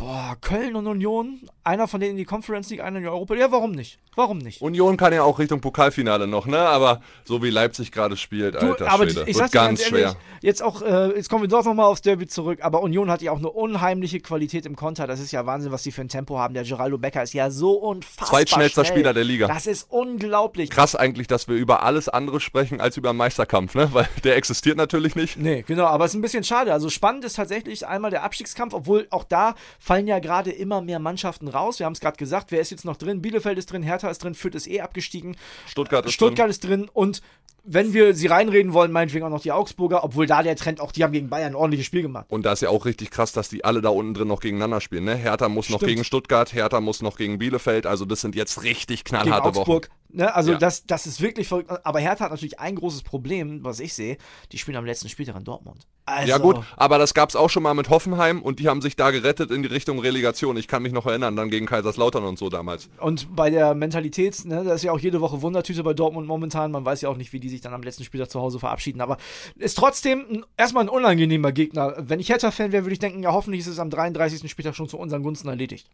Boah, 0.00 0.34
Köln 0.40 0.76
und 0.76 0.86
Union, 0.86 1.40
einer 1.62 1.86
von 1.86 2.00
denen 2.00 2.12
in 2.12 2.16
die 2.16 2.24
Conference 2.24 2.70
League, 2.70 2.80
einer 2.82 2.96
in 2.96 3.02
die 3.02 3.08
Europa 3.10 3.34
League. 3.34 3.42
Ja, 3.42 3.52
warum 3.52 3.72
nicht? 3.72 3.98
Warum 4.16 4.38
nicht? 4.38 4.60
Union 4.62 4.96
kann 4.96 5.12
ja 5.12 5.22
auch 5.22 5.38
Richtung 5.38 5.60
Pokalfinale 5.60 6.26
noch, 6.26 6.46
ne? 6.46 6.58
Aber 6.58 7.00
so 7.24 7.42
wie 7.42 7.50
Leipzig 7.50 7.92
gerade 7.92 8.16
spielt, 8.16 8.54
Du, 8.54 8.70
alter 8.72 8.90
aber 8.90 9.04
Schwede, 9.08 9.24
ich 9.28 9.38
wird 9.38 9.52
ganz 9.52 9.80
ehrlich, 9.80 10.00
schwer. 10.00 10.16
jetzt 10.40 10.62
auch, 10.62 10.82
äh, 10.82 11.14
jetzt 11.14 11.28
kommen 11.28 11.44
wir 11.44 11.48
doch 11.48 11.64
nochmal 11.64 11.86
aufs 11.86 12.00
Derby 12.02 12.26
zurück, 12.26 12.58
aber 12.62 12.80
Union 12.82 13.10
hat 13.10 13.22
ja 13.22 13.30
auch 13.30 13.38
eine 13.38 13.50
unheimliche 13.50 14.20
Qualität 14.20 14.66
im 14.66 14.74
Konter. 14.74 15.06
Das 15.06 15.20
ist 15.20 15.30
ja 15.32 15.44
Wahnsinn, 15.46 15.70
was 15.70 15.82
die 15.84 15.92
für 15.92 16.00
ein 16.00 16.08
Tempo 16.08 16.38
haben. 16.38 16.54
Der 16.54 16.64
Geraldo 16.64 16.96
Becker 16.98 17.22
ist 17.22 17.34
ja 17.34 17.50
so 17.50 17.72
unfassbar 17.74 18.28
Zweitschnellster 18.28 18.84
schnell. 18.86 18.96
Spieler 18.96 19.14
der 19.14 19.24
Liga. 19.24 19.46
Das 19.48 19.66
ist 19.66 19.86
unglaublich. 19.90 20.70
Krass 20.70 20.96
eigentlich, 20.96 21.26
dass 21.28 21.46
wir 21.46 21.54
über 21.56 21.82
alles 21.84 22.08
andere 22.08 22.40
sprechen 22.40 22.80
als 22.80 22.96
über 22.96 23.12
den 23.12 23.16
Meisterkampf, 23.18 23.74
ne? 23.74 23.90
Weil 23.92 24.08
der 24.24 24.36
existiert 24.36 24.76
natürlich 24.78 25.14
nicht. 25.14 25.36
Nee, 25.36 25.62
genau, 25.62 25.84
aber 25.84 26.06
es 26.06 26.12
ist 26.12 26.18
ein 26.18 26.22
bisschen 26.22 26.42
schade. 26.42 26.72
Also 26.72 26.88
spannend 26.88 27.24
ist 27.24 27.34
tatsächlich 27.36 27.86
einmal 27.86 28.10
der 28.10 28.24
Abstiegskampf, 28.24 28.74
obwohl 28.74 29.06
auch 29.10 29.24
da 29.24 29.54
fallen 29.90 30.06
ja 30.06 30.20
gerade 30.20 30.52
immer 30.52 30.82
mehr 30.82 31.00
Mannschaften 31.00 31.48
raus. 31.48 31.80
Wir 31.80 31.86
haben 31.86 31.94
es 31.94 32.00
gerade 32.00 32.16
gesagt, 32.16 32.52
wer 32.52 32.60
ist 32.60 32.70
jetzt 32.70 32.84
noch 32.84 32.96
drin? 32.96 33.20
Bielefeld 33.20 33.58
ist 33.58 33.72
drin, 33.72 33.82
Hertha 33.82 34.08
ist 34.08 34.22
drin, 34.22 34.36
Fürth 34.36 34.54
ist 34.54 34.68
eh 34.68 34.82
abgestiegen. 34.82 35.36
Stuttgart 35.66 36.06
ist 36.06 36.12
Stuttgart 36.12 36.44
drin. 36.46 36.50
ist 36.50 36.64
drin 36.64 36.88
und 36.92 37.22
wenn 37.64 37.92
wir 37.92 38.14
sie 38.14 38.28
reinreden 38.28 38.72
wollen, 38.72 38.92
meinetwegen 38.92 39.24
auch 39.24 39.30
noch 39.30 39.42
die 39.42 39.50
Augsburger, 39.50 40.04
obwohl 40.04 40.26
da 40.28 40.44
der 40.44 40.54
Trend 40.54 40.80
auch, 40.80 40.92
die 40.92 41.02
haben 41.02 41.12
gegen 41.12 41.28
Bayern 41.28 41.52
ein 41.52 41.54
ordentliches 41.56 41.86
Spiel 41.86 42.02
gemacht. 42.02 42.26
Und 42.28 42.46
da 42.46 42.52
ist 42.52 42.62
ja 42.62 42.70
auch 42.70 42.84
richtig 42.86 43.10
krass, 43.10 43.32
dass 43.32 43.48
die 43.48 43.64
alle 43.64 43.80
da 43.82 43.88
unten 43.88 44.14
drin 44.14 44.28
noch 44.28 44.40
gegeneinander 44.40 44.80
spielen, 44.80 45.04
ne? 45.04 45.16
Hertha 45.16 45.48
muss 45.48 45.68
noch 45.68 45.78
Stimmt. 45.78 45.90
gegen 45.90 46.04
Stuttgart, 46.04 46.54
Hertha 46.54 46.80
muss 46.80 47.02
noch 47.02 47.16
gegen 47.16 47.38
Bielefeld, 47.38 47.84
also 47.84 48.04
das 48.04 48.20
sind 48.20 48.36
jetzt 48.36 48.62
richtig 48.62 49.02
gegen 49.04 49.16
knallharte 49.18 49.48
Augsburg. 49.48 49.88
Wochen. 49.90 50.16
Ne? 50.16 50.34
Also 50.34 50.52
Ja. 50.52 50.58
das, 50.58 50.86
das 50.86 51.06
ist 51.06 51.20
wirklich 51.20 51.48
verrückt. 51.48 51.70
Aber 51.84 51.98
Hertha 52.00 52.24
hat 52.24 52.30
natürlich 52.30 52.58
ein 52.60 52.76
großes 52.76 53.02
Problem, 53.02 53.62
was 53.62 53.80
ich 53.80 53.92
sehe. 53.92 54.16
Die 54.52 54.58
spielen 54.58 54.76
am 54.76 54.86
letzten 54.86 55.08
Spieltag 55.08 55.36
in 55.36 55.44
Dortmund. 55.44 55.86
Also, 56.10 56.28
Ja 56.28 56.38
gut, 56.38 56.56
aber 56.76 56.98
das 56.98 57.14
gab's 57.14 57.36
auch 57.36 57.50
schon 57.50 57.62
mal 57.62 57.74
mit 57.74 57.88
Hoffenheim 57.90 58.42
und 58.42 58.58
die 58.58 58.68
haben 58.68 58.82
sich 58.82 58.96
da 58.96 59.10
gerettet 59.10 59.50
in 59.50 59.62
die 59.62 59.68
Richtung 59.68 59.98
Relegation. 59.98 60.56
Ich 60.56 60.68
kann 60.68 60.82
mich 60.82 60.92
noch 60.92 61.06
erinnern, 61.06 61.36
dann 61.36 61.50
gegen 61.50 61.66
Kaiserslautern 61.66 62.24
und 62.24 62.38
so 62.38 62.48
damals. 62.48 62.88
Und 62.98 63.34
bei 63.34 63.50
der 63.50 63.74
Mentalität, 63.74 64.44
ne, 64.44 64.64
da 64.64 64.74
ist 64.74 64.82
ja 64.82 64.92
auch 64.92 64.98
jede 64.98 65.20
Woche 65.20 65.42
Wundertüte 65.42 65.82
bei 65.82 65.94
Dortmund 65.94 66.26
momentan. 66.26 66.70
Man 66.72 66.84
weiß 66.84 67.02
ja 67.02 67.08
auch 67.08 67.16
nicht, 67.16 67.32
wie 67.32 67.40
die 67.40 67.48
sich 67.48 67.60
dann 67.60 67.74
am 67.74 67.82
letzten 67.82 68.04
Spieltag 68.04 68.30
zu 68.30 68.40
Hause 68.40 68.58
verabschieden. 68.58 69.00
Aber 69.00 69.16
ist 69.56 69.76
trotzdem 69.76 70.24
ein, 70.30 70.44
erstmal 70.56 70.84
ein 70.84 70.88
unangenehmer 70.88 71.52
Gegner. 71.52 71.94
Wenn 71.98 72.20
ich 72.20 72.28
Hertha-Fan 72.28 72.72
wäre, 72.72 72.84
würde 72.84 72.92
ich 72.92 72.98
denken, 72.98 73.22
ja, 73.22 73.32
hoffentlich 73.32 73.60
ist 73.60 73.68
es 73.68 73.78
am 73.78 73.90
33. 73.90 74.50
Spieltag 74.50 74.74
schon 74.74 74.88
zu 74.88 74.98
unseren 74.98 75.22
Gunsten 75.22 75.48
erledigt. 75.48 75.88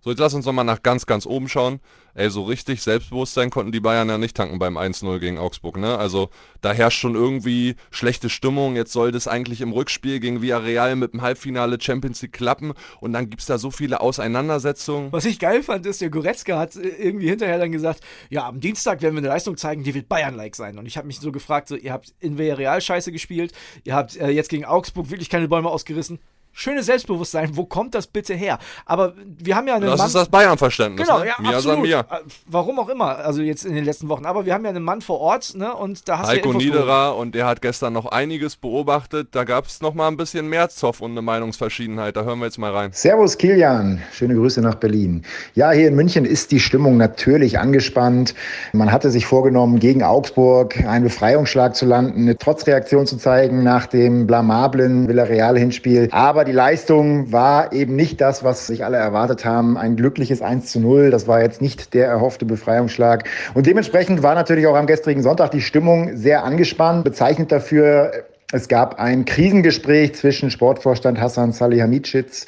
So, 0.00 0.10
jetzt 0.10 0.18
lass 0.18 0.34
uns 0.34 0.46
nochmal 0.46 0.64
nach 0.64 0.82
ganz, 0.82 1.06
ganz 1.06 1.26
oben 1.26 1.48
schauen. 1.48 1.80
Ey, 2.14 2.30
so 2.30 2.42
richtig 2.44 2.82
Selbstbewusstsein 2.82 3.50
konnten 3.50 3.72
die 3.72 3.80
Bayern 3.80 4.08
ja 4.08 4.18
nicht 4.18 4.36
tanken 4.36 4.58
beim 4.58 4.76
1-0 4.76 5.18
gegen 5.20 5.38
Augsburg, 5.38 5.76
ne? 5.76 5.96
Also 5.98 6.30
da 6.60 6.72
herrscht 6.72 6.98
schon 6.98 7.14
irgendwie 7.14 7.76
schlechte 7.90 8.28
Stimmung. 8.28 8.74
Jetzt 8.74 8.92
soll 8.92 9.12
das 9.12 9.28
eigentlich 9.28 9.47
im 9.60 9.72
Rückspiel 9.72 10.20
gegen 10.20 10.42
Villarreal 10.42 10.96
mit 10.96 11.12
dem 11.12 11.22
Halbfinale 11.22 11.80
Champions 11.80 12.22
League 12.22 12.32
klappen 12.32 12.72
und 13.00 13.12
dann 13.12 13.30
gibt's 13.30 13.46
da 13.46 13.58
so 13.58 13.70
viele 13.70 14.00
Auseinandersetzungen. 14.00 15.12
Was 15.12 15.24
ich 15.24 15.38
geil 15.38 15.62
fand, 15.62 15.86
ist, 15.86 16.00
der 16.00 16.10
Goretzka 16.10 16.58
hat 16.58 16.76
äh, 16.76 16.88
irgendwie 16.88 17.28
hinterher 17.28 17.58
dann 17.58 17.72
gesagt, 17.72 18.00
ja, 18.30 18.46
am 18.46 18.60
Dienstag 18.60 19.02
werden 19.02 19.14
wir 19.14 19.18
eine 19.18 19.28
Leistung 19.28 19.56
zeigen, 19.56 19.82
die 19.82 19.94
wird 19.94 20.08
Bayern-like 20.08 20.56
sein. 20.56 20.78
Und 20.78 20.86
ich 20.86 20.96
habe 20.96 21.06
mich 21.06 21.20
so 21.20 21.32
gefragt, 21.32 21.68
so, 21.68 21.76
ihr 21.76 21.92
habt 21.92 22.14
in 22.20 22.38
Villarreal 22.38 22.80
scheiße 22.80 23.12
gespielt, 23.12 23.52
ihr 23.84 23.94
habt 23.94 24.16
äh, 24.16 24.28
jetzt 24.28 24.48
gegen 24.48 24.64
Augsburg 24.64 25.10
wirklich 25.10 25.30
keine 25.30 25.48
Bäume 25.48 25.68
ausgerissen. 25.68 26.18
Schönes 26.58 26.86
Selbstbewusstsein. 26.86 27.56
Wo 27.56 27.64
kommt 27.64 27.94
das 27.94 28.06
bitte 28.06 28.34
her? 28.34 28.58
Aber 28.84 29.14
wir 29.38 29.56
haben 29.56 29.68
ja 29.68 29.76
einen 29.76 29.86
Das 29.86 29.98
Mann, 29.98 30.06
ist 30.08 30.14
das 30.14 30.28
Bayern-Verständnis. 30.28 31.06
Genau, 31.06 31.20
ne? 31.20 31.26
ja, 31.26 31.34
Mia 31.38 31.56
absolut. 31.56 31.82
Mia. 31.82 32.00
Äh, 32.00 32.04
Warum 32.46 32.78
auch 32.80 32.88
immer, 32.88 33.16
also 33.18 33.42
jetzt 33.42 33.64
in 33.64 33.74
den 33.74 33.84
letzten 33.84 34.08
Wochen. 34.08 34.26
Aber 34.26 34.44
wir 34.44 34.54
haben 34.54 34.64
ja 34.64 34.70
einen 34.70 34.82
Mann 34.82 35.00
vor 35.00 35.20
Ort, 35.20 35.54
ne? 35.54 35.72
Und 35.72 36.08
da 36.08 36.18
hast 36.18 36.28
Heiko 36.28 36.52
du 36.52 36.58
Niederer 36.58 37.16
und 37.16 37.34
der 37.34 37.46
hat 37.46 37.62
gestern 37.62 37.92
noch 37.92 38.06
einiges 38.06 38.56
beobachtet. 38.56 39.28
Da 39.32 39.44
gab 39.44 39.66
es 39.66 39.80
noch 39.80 39.94
mal 39.94 40.08
ein 40.08 40.16
bisschen 40.16 40.48
mehr 40.48 40.68
Zoff 40.68 41.00
und 41.00 41.12
eine 41.12 41.22
Meinungsverschiedenheit. 41.22 42.16
Da 42.16 42.24
hören 42.24 42.40
wir 42.40 42.46
jetzt 42.46 42.58
mal 42.58 42.72
rein. 42.72 42.90
Servus 42.92 43.38
Kilian, 43.38 44.02
schöne 44.12 44.34
Grüße 44.34 44.60
nach 44.60 44.74
Berlin. 44.74 45.22
Ja, 45.54 45.70
hier 45.70 45.88
in 45.88 45.94
München 45.94 46.24
ist 46.24 46.50
die 46.50 46.60
Stimmung 46.60 46.96
natürlich 46.96 47.58
angespannt. 47.58 48.34
Man 48.72 48.90
hatte 48.90 49.10
sich 49.10 49.26
vorgenommen, 49.26 49.78
gegen 49.78 50.02
Augsburg 50.02 50.84
einen 50.84 51.04
Befreiungsschlag 51.04 51.76
zu 51.76 51.86
landen, 51.86 52.22
eine 52.22 52.36
Trotzreaktion 52.36 53.06
zu 53.06 53.16
zeigen 53.16 53.62
nach 53.62 53.86
dem 53.86 54.26
blamablen 54.26 55.08
Villarreal-Hinspiel. 55.08 56.08
Aber 56.10 56.47
die 56.48 56.54
Leistung 56.54 57.30
war 57.30 57.72
eben 57.74 57.94
nicht 57.94 58.20
das, 58.20 58.42
was 58.42 58.66
sich 58.66 58.84
alle 58.84 58.96
erwartet 58.96 59.44
haben. 59.44 59.76
Ein 59.76 59.96
glückliches 59.96 60.40
1 60.40 60.72
zu 60.72 60.80
0, 60.80 61.10
das 61.10 61.28
war 61.28 61.42
jetzt 61.42 61.60
nicht 61.60 61.92
der 61.92 62.08
erhoffte 62.08 62.46
Befreiungsschlag. 62.46 63.28
Und 63.52 63.66
dementsprechend 63.66 64.22
war 64.22 64.34
natürlich 64.34 64.66
auch 64.66 64.74
am 64.74 64.86
gestrigen 64.86 65.22
Sonntag 65.22 65.50
die 65.50 65.60
Stimmung 65.60 66.16
sehr 66.16 66.44
angespannt. 66.44 67.04
Bezeichnet 67.04 67.52
dafür, 67.52 68.12
es 68.50 68.68
gab 68.68 68.98
ein 68.98 69.26
Krisengespräch 69.26 70.14
zwischen 70.14 70.50
Sportvorstand 70.50 71.20
Hassan 71.20 71.52
Salihamidzic 71.52 72.46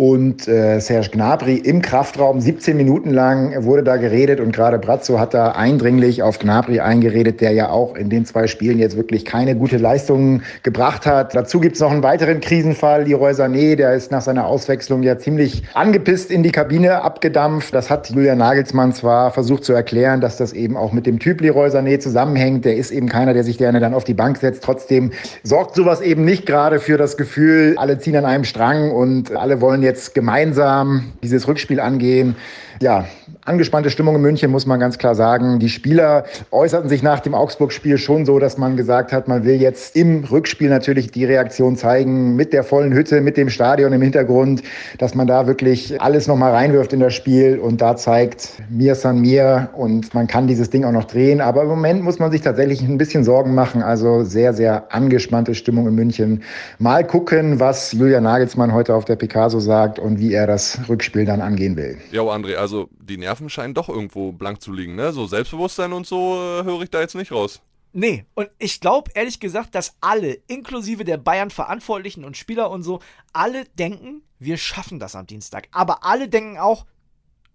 und 0.00 0.46
äh, 0.46 0.78
Serge 0.78 1.10
Gnabry 1.10 1.56
im 1.56 1.82
Kraftraum. 1.82 2.40
17 2.40 2.76
Minuten 2.76 3.10
lang 3.10 3.64
wurde 3.64 3.82
da 3.82 3.96
geredet 3.96 4.38
und 4.38 4.52
gerade 4.52 4.78
Brazzo 4.78 5.18
hat 5.18 5.34
da 5.34 5.50
eindringlich 5.50 6.22
auf 6.22 6.38
Gnabry 6.38 6.78
eingeredet, 6.78 7.40
der 7.40 7.50
ja 7.50 7.70
auch 7.70 7.96
in 7.96 8.08
den 8.08 8.24
zwei 8.24 8.46
Spielen 8.46 8.78
jetzt 8.78 8.96
wirklich 8.96 9.24
keine 9.24 9.56
gute 9.56 9.76
Leistung 9.76 10.42
gebracht 10.62 11.04
hat. 11.04 11.34
Dazu 11.34 11.58
gibt's 11.58 11.80
noch 11.80 11.90
einen 11.90 12.04
weiteren 12.04 12.38
Krisenfall, 12.38 13.08
Leroy 13.08 13.32
Sané, 13.32 13.74
der 13.74 13.94
ist 13.94 14.12
nach 14.12 14.22
seiner 14.22 14.46
Auswechslung 14.46 15.02
ja 15.02 15.18
ziemlich 15.18 15.64
angepisst 15.74 16.30
in 16.30 16.44
die 16.44 16.52
Kabine 16.52 17.02
abgedampft. 17.02 17.74
Das 17.74 17.90
hat 17.90 18.08
Julian 18.10 18.38
Nagelsmann 18.38 18.92
zwar 18.92 19.32
versucht 19.32 19.64
zu 19.64 19.72
erklären, 19.72 20.20
dass 20.20 20.36
das 20.36 20.52
eben 20.52 20.76
auch 20.76 20.92
mit 20.92 21.06
dem 21.06 21.18
Typ 21.18 21.40
Leroy 21.40 21.70
Sané 21.70 21.98
zusammenhängt. 21.98 22.64
Der 22.64 22.76
ist 22.76 22.92
eben 22.92 23.08
keiner, 23.08 23.34
der 23.34 23.42
sich 23.42 23.58
gerne 23.58 23.80
dann 23.80 23.94
auf 23.94 24.04
die 24.04 24.14
Bank 24.14 24.36
setzt. 24.36 24.62
Trotzdem 24.62 25.10
sorgt 25.42 25.74
sowas 25.74 26.00
eben 26.00 26.24
nicht 26.24 26.46
gerade 26.46 26.78
für 26.78 26.98
das 26.98 27.16
Gefühl, 27.16 27.74
alle 27.78 27.98
ziehen 27.98 28.14
an 28.14 28.26
einem 28.26 28.44
Strang 28.44 28.92
und 28.92 29.34
alle 29.34 29.60
wollen 29.60 29.87
jetzt 29.88 30.14
gemeinsam 30.14 31.12
dieses 31.22 31.48
Rückspiel 31.48 31.80
angehen. 31.80 32.36
Ja, 32.80 33.06
angespannte 33.48 33.90
Stimmung 33.90 34.16
in 34.16 34.20
München, 34.20 34.50
muss 34.50 34.66
man 34.66 34.78
ganz 34.78 34.98
klar 34.98 35.14
sagen. 35.14 35.58
Die 35.58 35.70
Spieler 35.70 36.24
äußerten 36.50 36.88
sich 36.88 37.02
nach 37.02 37.20
dem 37.20 37.34
Augsburg-Spiel 37.34 37.98
schon 37.98 38.26
so, 38.26 38.38
dass 38.38 38.58
man 38.58 38.76
gesagt 38.76 39.10
hat, 39.12 39.26
man 39.26 39.44
will 39.44 39.56
jetzt 39.56 39.96
im 39.96 40.24
Rückspiel 40.24 40.68
natürlich 40.68 41.10
die 41.10 41.24
Reaktion 41.24 41.76
zeigen, 41.76 42.36
mit 42.36 42.52
der 42.52 42.62
vollen 42.62 42.92
Hütte, 42.92 43.20
mit 43.22 43.36
dem 43.36 43.48
Stadion 43.48 43.92
im 43.92 44.02
Hintergrund, 44.02 44.62
dass 44.98 45.14
man 45.14 45.26
da 45.26 45.46
wirklich 45.46 46.00
alles 46.00 46.26
nochmal 46.28 46.52
reinwirft 46.52 46.92
in 46.92 47.00
das 47.00 47.14
Spiel 47.14 47.58
und 47.58 47.80
da 47.80 47.96
zeigt, 47.96 48.50
mir 48.68 48.94
san 48.94 49.20
mir 49.20 49.70
und 49.74 50.12
man 50.12 50.26
kann 50.26 50.46
dieses 50.46 50.68
Ding 50.68 50.84
auch 50.84 50.92
noch 50.92 51.04
drehen. 51.04 51.40
Aber 51.40 51.62
im 51.62 51.68
Moment 51.68 52.02
muss 52.02 52.18
man 52.18 52.30
sich 52.30 52.42
tatsächlich 52.42 52.82
ein 52.82 52.98
bisschen 52.98 53.24
Sorgen 53.24 53.54
machen. 53.54 53.82
Also 53.82 54.24
sehr, 54.24 54.52
sehr 54.52 54.92
angespannte 54.94 55.54
Stimmung 55.54 55.88
in 55.88 55.94
München. 55.94 56.42
Mal 56.78 57.06
gucken, 57.06 57.60
was 57.60 57.92
Julian 57.92 58.24
Nagelsmann 58.24 58.72
heute 58.74 58.94
auf 58.94 59.06
der 59.06 59.16
Picasso 59.16 59.58
sagt 59.58 59.98
und 59.98 60.18
wie 60.18 60.34
er 60.34 60.46
das 60.46 60.78
Rückspiel 60.88 61.24
dann 61.24 61.40
angehen 61.40 61.76
will. 61.76 61.96
Jo, 62.12 62.30
André, 62.30 62.56
also 62.56 62.88
die 63.00 63.16
Nerven 63.16 63.37
scheinen 63.46 63.74
doch 63.74 63.88
irgendwo 63.88 64.32
blank 64.32 64.60
zu 64.60 64.72
liegen, 64.72 64.96
ne? 64.96 65.12
So 65.12 65.26
Selbstbewusstsein 65.26 65.92
und 65.92 66.06
so 66.06 66.34
äh, 66.34 66.64
höre 66.64 66.82
ich 66.82 66.90
da 66.90 67.00
jetzt 67.00 67.14
nicht 67.14 67.32
raus. 67.32 67.60
Nee, 67.92 68.26
und 68.34 68.50
ich 68.58 68.80
glaube 68.80 69.10
ehrlich 69.14 69.40
gesagt, 69.40 69.74
dass 69.74 69.96
alle, 70.00 70.34
inklusive 70.46 71.04
der 71.04 71.16
Bayern-Verantwortlichen 71.16 72.24
und 72.24 72.36
Spieler 72.36 72.70
und 72.70 72.82
so, 72.82 73.00
alle 73.32 73.64
denken, 73.64 74.22
wir 74.38 74.56
schaffen 74.56 74.98
das 74.98 75.14
am 75.14 75.26
Dienstag. 75.26 75.68
Aber 75.72 76.04
alle 76.04 76.28
denken 76.28 76.58
auch, 76.58 76.84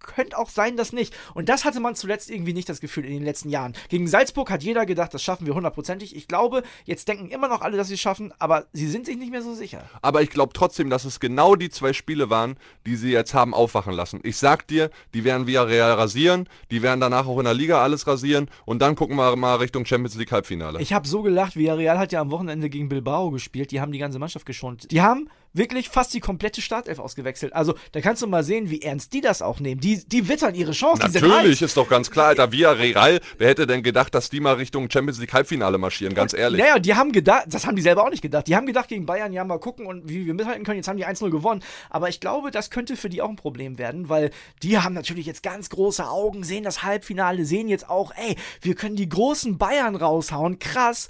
könnte 0.03 0.37
auch 0.37 0.49
sein, 0.49 0.77
dass 0.77 0.93
nicht. 0.93 1.15
Und 1.33 1.49
das 1.49 1.65
hatte 1.65 1.79
man 1.79 1.95
zuletzt 1.95 2.29
irgendwie 2.29 2.53
nicht 2.53 2.69
das 2.69 2.79
Gefühl 2.79 3.05
in 3.05 3.13
den 3.13 3.23
letzten 3.23 3.49
Jahren. 3.49 3.73
Gegen 3.89 4.07
Salzburg 4.07 4.51
hat 4.51 4.61
jeder 4.61 4.85
gedacht, 4.85 5.13
das 5.13 5.23
schaffen 5.23 5.47
wir 5.47 5.55
hundertprozentig. 5.55 6.15
Ich 6.15 6.27
glaube, 6.27 6.63
jetzt 6.85 7.07
denken 7.07 7.29
immer 7.29 7.47
noch 7.47 7.61
alle, 7.61 7.77
dass 7.77 7.87
sie 7.87 7.95
es 7.95 8.01
schaffen, 8.01 8.33
aber 8.37 8.67
sie 8.73 8.87
sind 8.87 9.05
sich 9.05 9.17
nicht 9.17 9.31
mehr 9.31 9.41
so 9.41 9.55
sicher. 9.55 9.83
Aber 10.01 10.21
ich 10.21 10.29
glaube 10.29 10.53
trotzdem, 10.53 10.89
dass 10.89 11.05
es 11.05 11.19
genau 11.19 11.55
die 11.55 11.69
zwei 11.69 11.93
Spiele 11.93 12.29
waren, 12.29 12.57
die 12.85 12.95
sie 12.95 13.11
jetzt 13.11 13.33
haben 13.33 13.53
aufwachen 13.53 13.93
lassen. 13.93 14.19
Ich 14.23 14.37
sag 14.37 14.67
dir, 14.67 14.89
die 15.13 15.23
werden 15.23 15.47
Villarreal 15.47 15.93
rasieren, 15.93 16.47
die 16.69 16.81
werden 16.81 16.99
danach 16.99 17.25
auch 17.25 17.39
in 17.39 17.45
der 17.45 17.53
Liga 17.53 17.81
alles 17.81 18.05
rasieren 18.05 18.49
und 18.65 18.81
dann 18.81 18.95
gucken 18.95 19.15
wir 19.15 19.35
mal 19.35 19.55
Richtung 19.55 19.85
Champions 19.85 20.15
League 20.15 20.31
Halbfinale. 20.31 20.81
Ich 20.81 20.93
habe 20.93 21.07
so 21.07 21.21
gelacht, 21.21 21.55
Villarreal 21.55 21.97
hat 21.97 22.11
ja 22.11 22.21
am 22.21 22.31
Wochenende 22.31 22.69
gegen 22.69 22.89
Bilbao 22.89 23.31
gespielt. 23.31 23.71
Die 23.71 23.79
haben 23.79 23.91
die 23.91 23.99
ganze 23.99 24.19
Mannschaft 24.19 24.45
geschont. 24.45 24.91
Die 24.91 25.01
haben 25.01 25.29
wirklich 25.53 25.89
fast 25.89 26.13
die 26.13 26.19
komplette 26.19 26.61
Startelf 26.61 26.99
ausgewechselt. 26.99 27.53
Also 27.53 27.75
da 27.91 28.01
kannst 28.01 28.21
du 28.21 28.27
mal 28.27 28.43
sehen, 28.43 28.69
wie 28.69 28.81
ernst 28.81 29.13
die 29.13 29.21
das 29.21 29.41
auch 29.41 29.59
nehmen. 29.59 29.79
Die, 29.79 30.03
die 30.05 30.27
wittern 30.27 30.55
ihre 30.55 30.71
Chance. 30.71 31.03
Die 31.05 31.11
sind 31.11 31.27
Natürlich 31.27 31.61
ist 31.61 31.77
doch 31.77 31.87
ganz 31.87 32.11
klar, 32.11 32.27
Alter, 32.27 32.51
Villarreal, 32.51 33.19
wer 33.37 33.47
hätte 33.47 33.67
denn 33.67 33.83
gedacht, 33.83 34.13
dass 34.15 34.29
die 34.29 34.39
mal 34.39 34.55
Richtung 34.55 34.89
Champions 34.89 35.19
League 35.19 35.33
Halbfinale 35.33 35.77
marschieren, 35.77 36.13
ganz 36.13 36.33
ehrlich. 36.33 36.61
Naja, 36.61 36.79
die 36.79 36.95
haben 36.95 37.11
gedacht, 37.11 37.45
das 37.47 37.65
haben 37.65 37.75
die 37.75 37.81
selber 37.81 38.03
auch 38.03 38.09
nicht 38.09 38.21
gedacht. 38.21 38.47
Die 38.47 38.55
haben 38.55 38.65
gedacht 38.65 38.89
gegen 38.89 39.05
Bayern, 39.05 39.31
ja, 39.31 39.43
mal 39.43 39.59
gucken 39.59 39.85
und 39.85 40.09
wie 40.09 40.25
wir 40.25 40.33
mithalten 40.33 40.63
können. 40.63 40.77
Jetzt 40.77 40.87
haben 40.87 40.97
die 40.97 41.05
1-0 41.05 41.29
gewonnen. 41.29 41.63
Aber 41.89 42.09
ich 42.09 42.19
glaube, 42.19 42.51
das 42.51 42.69
könnte 42.69 42.97
für 42.97 43.09
die 43.09 43.21
auch 43.21 43.29
ein 43.29 43.35
Problem 43.35 43.77
werden, 43.77 44.09
weil 44.09 44.31
die 44.61 44.79
haben 44.79 44.93
natürlich 44.93 45.25
jetzt 45.25 45.43
ganz 45.43 45.69
große 45.69 46.07
Augen, 46.07 46.43
sehen 46.43 46.63
das 46.63 46.83
Halbfinale, 46.83 47.45
sehen 47.45 47.67
jetzt 47.67 47.89
auch, 47.89 48.11
ey, 48.15 48.35
wir 48.61 48.75
können 48.75 48.95
die 48.95 49.09
großen 49.09 49.57
Bayern 49.57 49.95
raushauen. 49.95 50.59
Krass. 50.59 51.09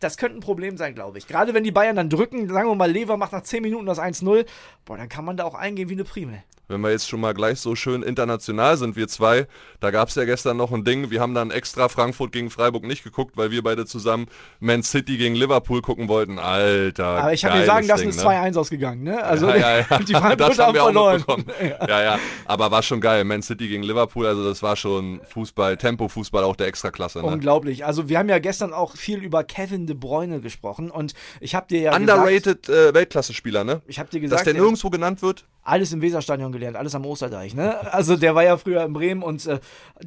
Das 0.00 0.16
könnte 0.16 0.38
ein 0.38 0.40
Problem 0.40 0.76
sein, 0.76 0.94
glaube 0.94 1.18
ich. 1.18 1.26
Gerade 1.26 1.54
wenn 1.54 1.62
die 1.62 1.70
Bayern 1.70 1.96
dann 1.96 2.08
drücken, 2.08 2.48
sagen 2.48 2.68
wir 2.68 2.74
mal, 2.74 2.90
Lever 2.90 3.16
macht 3.16 3.32
nach 3.32 3.42
10 3.42 3.62
Minuten 3.62 3.86
das 3.86 4.00
1-0, 4.00 4.46
boah, 4.84 4.96
dann 4.96 5.08
kann 5.08 5.24
man 5.24 5.36
da 5.36 5.44
auch 5.44 5.54
eingehen 5.54 5.88
wie 5.88 5.94
eine 5.94 6.04
Primel. 6.04 6.42
Wenn 6.70 6.82
wir 6.82 6.90
jetzt 6.92 7.08
schon 7.08 7.20
mal 7.20 7.34
gleich 7.34 7.58
so 7.58 7.74
schön 7.74 8.04
international 8.04 8.76
sind, 8.76 8.94
wir 8.94 9.08
zwei, 9.08 9.48
da 9.80 9.90
gab 9.90 10.08
es 10.08 10.14
ja 10.14 10.24
gestern 10.24 10.56
noch 10.56 10.70
ein 10.70 10.84
Ding, 10.84 11.10
wir 11.10 11.20
haben 11.20 11.34
dann 11.34 11.50
extra 11.50 11.88
Frankfurt 11.88 12.30
gegen 12.30 12.48
Freiburg 12.48 12.84
nicht 12.84 13.02
geguckt, 13.02 13.36
weil 13.36 13.50
wir 13.50 13.60
beide 13.64 13.86
zusammen 13.86 14.26
Man 14.60 14.84
City 14.84 15.16
gegen 15.16 15.34
Liverpool 15.34 15.82
gucken 15.82 16.06
wollten. 16.06 16.38
Alter, 16.38 17.04
Aber 17.06 17.32
ich 17.32 17.44
habe 17.44 17.58
dir 17.58 17.66
sagen, 17.66 17.88
das 17.88 18.00
Ding, 18.00 18.10
ist 18.10 18.18
ne? 18.22 18.30
2-1 18.30 18.56
ausgegangen, 18.56 19.02
ne? 19.02 19.20
Also 19.20 19.48
ja, 19.48 19.56
ja, 19.56 19.78
ja. 19.90 19.98
die 19.98 20.12
Frankfurter 20.12 20.36
das 20.36 20.58
haben 20.58 20.66
haben 20.68 20.74
wir 20.74 20.84
auch 20.84 20.92
noch 20.92 21.24
verloren. 21.24 21.44
bekommen. 21.44 21.44
Ja. 21.88 22.02
ja, 22.02 22.18
aber 22.46 22.70
war 22.70 22.82
schon 22.82 23.00
geil. 23.00 23.24
Man 23.24 23.42
City 23.42 23.66
gegen 23.66 23.82
Liverpool, 23.82 24.26
also 24.26 24.44
das 24.48 24.62
war 24.62 24.76
schon 24.76 25.20
Fußball, 25.28 25.76
Tempo-Fußball 25.76 26.44
auch 26.44 26.54
der 26.54 26.68
Extraklasse. 26.68 27.18
Ne? 27.20 27.24
Unglaublich. 27.24 27.84
Also 27.84 28.08
wir 28.08 28.18
haben 28.18 28.28
ja 28.28 28.38
gestern 28.38 28.72
auch 28.72 28.96
viel 28.96 29.18
über 29.24 29.42
Kevin 29.42 29.86
De 29.86 29.96
Bruyne 29.96 30.40
gesprochen 30.40 30.90
und 30.92 31.14
ich 31.40 31.54
habe 31.56 31.66
dir 31.68 31.80
ja 31.80 31.96
Underrated 31.96 32.68
äh, 32.68 32.94
Weltklasse-Spieler, 32.94 33.64
ne? 33.64 33.82
ich 33.88 33.98
habe 33.98 34.08
dir 34.10 34.20
Dass 34.20 34.30
gesagt, 34.30 34.46
der 34.46 34.54
er- 34.54 34.60
nirgendwo 34.60 34.88
genannt 34.90 35.20
wird. 35.22 35.44
Alles 35.62 35.92
im 35.92 36.00
Weserstadion 36.02 36.52
gelernt, 36.52 36.76
alles 36.76 36.94
am 36.94 37.04
Osterdeich, 37.04 37.54
ne? 37.54 37.92
Also 37.92 38.16
der 38.16 38.34
war 38.34 38.44
ja 38.44 38.56
früher 38.56 38.84
in 38.84 38.92
Bremen 38.92 39.22
und 39.22 39.46
äh, 39.46 39.60